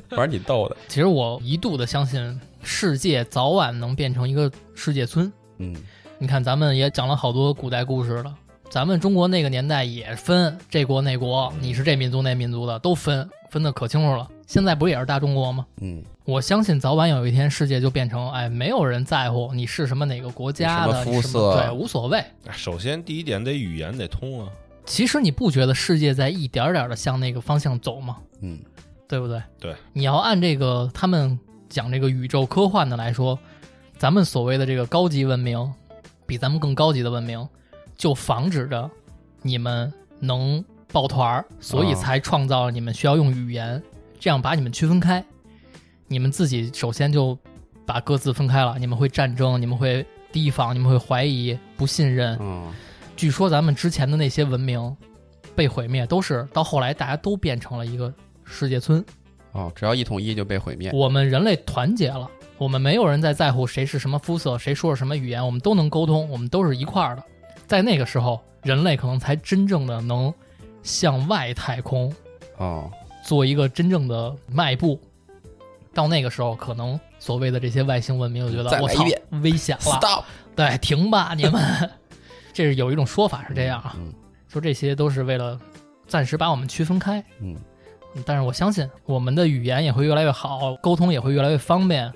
[0.10, 0.76] 反正挺逗的。
[0.90, 5.32] 其实我一度的相信世界早晚能变成一个世界村。
[5.60, 5.74] 嗯，
[6.20, 8.36] 你看，咱们也讲了好多古代故事了。
[8.70, 14.28] 咱们中国那个年代也分这国那国，你是这民族那民族的，都分分的可清楚了。
[14.52, 15.66] 现在不也是大中国吗？
[15.80, 22.22] 嗯，我相信早晚有一天，世界就变成，哎，没有人在乎你是什么哪个国家的，你什么肤色对，无所谓。
[22.52, 24.50] 首先第一点得语言得通啊，
[24.86, 28.18] 其实你不觉得世界在一点点的向那个方向走吗？
[28.42, 28.60] 嗯，
[29.08, 29.42] 对不对？
[29.58, 31.40] 对，你要按这个他们
[31.70, 33.40] 讲这个宇宙科幻的来说，
[33.98, 35.74] 咱们所谓的这个高级文明，
[36.26, 37.48] 比咱们更高级的文明，
[37.96, 38.92] 就防止着
[39.44, 43.82] 你们能抱团儿，所以啊才创造了你们需要用语言，
[44.22, 45.24] 这样把你们区分开。
[46.08, 47.36] 你们自己首先就
[47.88, 52.72] 把各自分开了，你们会战争，你们会提防，你们会怀疑、不信任，嗯，
[53.16, 54.96] 据说咱们之前的那些文明
[55.56, 58.14] 被毁灭，都是到后来大家都变成了一个
[58.44, 59.04] 世界村。
[59.54, 60.92] 哦，只要一统一就被毁灭。
[60.94, 67.24] 我们人类团结了，我们没有人在在乎谁是什么肤色，谁说是什么语言，我们都能沟通，我们都是一块儿的。
[67.66, 70.32] 在那个时候，人类可能才真正的能
[70.84, 72.14] 向外太空
[72.58, 72.92] 哦，
[73.32, 75.00] 做一个真正的迈步。
[75.94, 79.06] 到那个时候，可能所谓的这些外星文明就觉得我操
[79.42, 81.90] 危险了，Stop，对，停吧，你们。
[82.52, 84.14] 这是有一种说法是这样啊，嗯
[84.50, 85.58] 说这些都是为了
[86.08, 87.24] 暂时把我们区分开。
[87.40, 87.56] 嗯，
[88.26, 92.12] 但是我相信我们的语言也会越来越好，沟通也会越来越方便，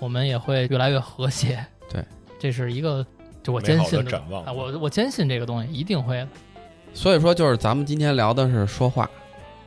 [0.00, 1.64] 我们也会越来越和谐。
[1.88, 2.04] 对，
[2.36, 3.06] 这是一个
[3.44, 6.28] 就我坚信的展望啊，我我坚信这个东西一定会的。
[6.92, 9.08] 所以说就是咱们今天聊的是说话。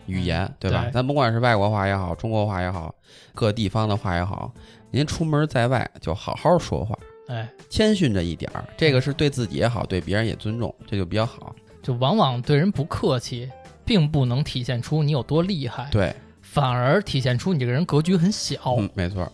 [0.05, 0.83] 语言对吧？
[0.83, 2.93] 对咱甭管是外国话也好，中国话也好，
[3.33, 4.51] 各地方的话也好，
[4.89, 6.97] 您出门在外就好好说话，
[7.27, 11.55] 哎，谦逊着一点儿，这个是对自己也好，对别人也尊重，这就比较好。
[11.81, 13.49] 就往往对人不客气，
[13.83, 18.75] 并不能体现出你有多厉害，对，反而体现出你这个人格局很小。
[18.77, 19.29] 嗯，没错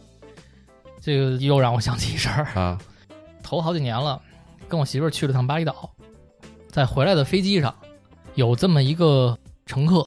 [1.02, 2.80] 这个又让我想起一事儿，啊，
[3.44, 4.22] 头好几年了，
[4.68, 5.90] 跟我媳妇儿去了趟巴厘岛，
[6.70, 7.74] 在回来的飞机上，
[8.36, 10.06] 有这么一个乘客，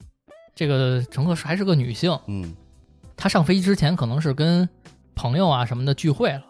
[0.61, 2.55] 这个乘客是还是个女性，嗯
[3.17, 4.69] 她上飞机之前可能是跟
[5.15, 6.43] 朋友啊什么的聚会了，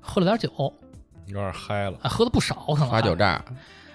[0.00, 0.72] 喝了点酒，
[1.26, 3.38] 有点嗨了，啊，喝的不少，可能发酒渣。
[3.38, 3.44] 炸，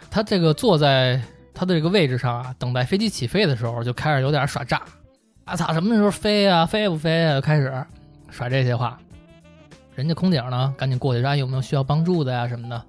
[0.09, 1.21] 她这个坐在
[1.53, 4.81] 她的这个位置上啊，等待飞机起飞的时候，就开始有点耍诈，
[5.45, 7.73] 啊操，什么时候飞啊，飞不飞啊，就开始
[8.29, 8.99] 耍这些话。
[9.95, 12.83] 人家空姐呢，赶紧过去说、啊、有没有需要帮助的呀什么的。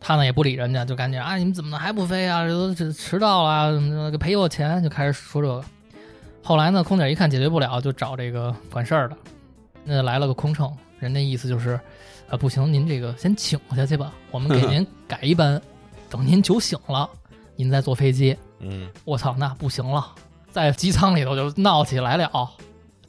[0.00, 2.46] 他呢也不理人家，就赶紧啊你们怎么还不飞啊？
[2.46, 5.62] 这都这迟到了，什么的赔我钱，就开始说这个。
[6.42, 9.16] 后来呢，空姐一看解决不了，就找这个管事儿的，
[9.84, 11.78] 那来了个空乘，人家意思就是，
[12.28, 15.60] 啊不行，您这个先请下去吧，我们给您改一班，
[16.10, 17.08] 等您酒醒了，
[17.54, 18.36] 您再坐飞机。
[18.58, 20.04] 嗯，我操，那不行了，
[20.50, 22.50] 在机舱里头就闹起来了，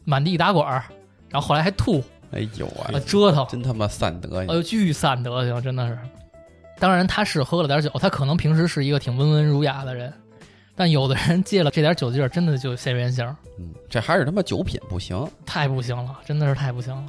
[0.03, 0.83] 满地打滚儿，
[1.29, 4.47] 然后后来还吐，哎呦啊啊，折腾，真他妈散德行！
[4.47, 5.97] 哎呦，巨散德行，真的是。
[6.79, 10.11] 当然，他是喝了点酒，他可能平时是一个挺温文儒雅的人，
[10.75, 13.25] 但有的人借了这点酒劲儿，真的就现原形，
[13.59, 15.25] 嗯，这还是他妈酒品不行。
[15.45, 17.03] 太不行了，真的是太不行了。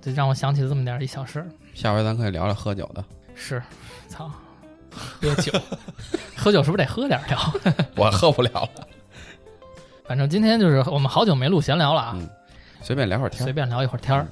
[0.00, 1.46] 这让我想起这么点儿一小事儿。
[1.74, 3.04] 下回咱可以聊聊喝酒的。
[3.34, 3.62] 是，
[4.08, 4.30] 操，
[4.90, 5.52] 喝酒，
[6.36, 7.38] 喝酒是不是得喝点儿聊？
[7.96, 8.86] 我喝不了了，
[10.04, 12.28] 反正今天就是我们好久没录闲聊了啊，嗯
[12.82, 13.44] 随便聊会儿天儿。
[13.44, 14.26] 随便聊一会儿天儿，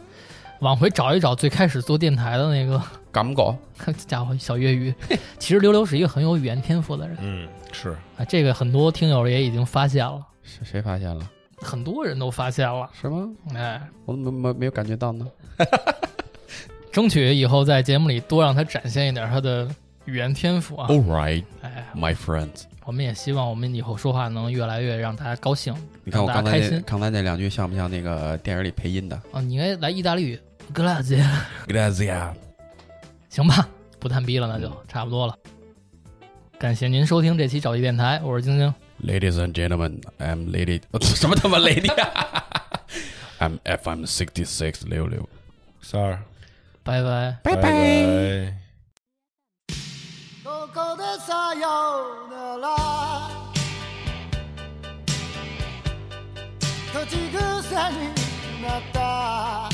[0.61, 3.57] 往回找一找最开始做电台的那个敢不狗？
[4.07, 4.95] 家伙小粤语。
[5.39, 11.29] 其实刘刘是一个很有语言天赋的人嗯，是啊，这个很多听友也已经发现了，是谁发现了？
[11.63, 12.89] 很多人都发现了。
[13.01, 13.29] 是吗？
[13.55, 15.27] 哎，我怎么没没有感觉到呢？
[16.93, 19.69] 争取以后在节目里多让他展现一点他的
[20.07, 20.89] 语言天赋啊。
[20.89, 22.63] All right, 哎，my friends。
[22.85, 25.73] 我们也希望我们以后说话能越来越让大家高兴，
[26.03, 29.41] 你看我让大家开心刚才那刚才那两句像不像那个电影里配音的啊。
[29.41, 30.41] 你应该来意大利语，
[30.73, 31.25] 格拉杰
[31.69, 32.50] ，？Gracias。
[33.30, 33.68] 行吧？
[34.00, 35.36] 不探逼了，那就差不多了。
[36.58, 38.74] 感谢您收听这期找地电台，我是晶晶。
[39.04, 42.46] Ladies and gentlemen, I'm lady，什么他妈 lady 啊？
[43.40, 45.28] I'm FM sixty six 六六。
[45.82, 46.20] 三儿，
[46.84, 47.38] 拜拜。
[47.44, 48.54] 拜拜。
[50.44, 53.30] ここでさよなら
[56.94, 58.14] 口癖に
[58.64, 59.69] なった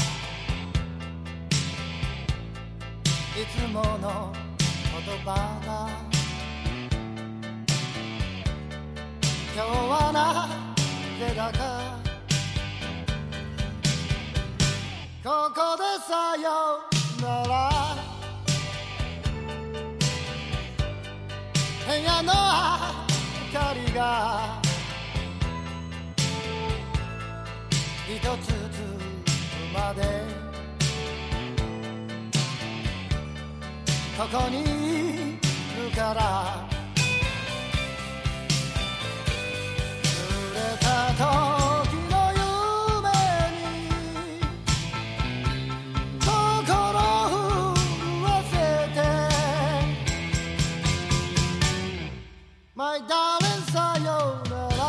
[3.36, 5.34] いつもの言葉
[5.66, 5.90] が
[9.54, 10.48] 今日はな
[11.20, 12.00] ぜだか
[15.22, 16.80] ここでさよ
[17.20, 17.54] なら
[21.86, 22.32] 部屋の
[23.52, 24.62] 明かりが
[28.08, 28.82] 一つずつ
[29.74, 30.35] まで
[34.16, 34.70] ここにいる
[35.94, 36.64] から」
[40.02, 41.20] 「触れた時
[42.10, 42.40] の夢
[43.52, 43.60] に
[46.18, 46.26] 心
[47.28, 47.36] 震
[48.22, 48.56] わせ
[48.94, 48.96] て」
[52.74, 52.98] 「My
[53.70, 54.80] さようなら」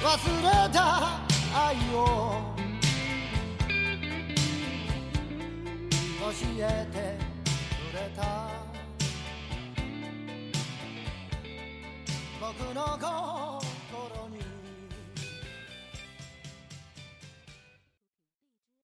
[0.02, 1.20] 「忘れた
[1.54, 2.32] 愛を」
[6.60, 7.18] えて
[7.76, 8.22] くれた。
[12.40, 13.65] 僕の声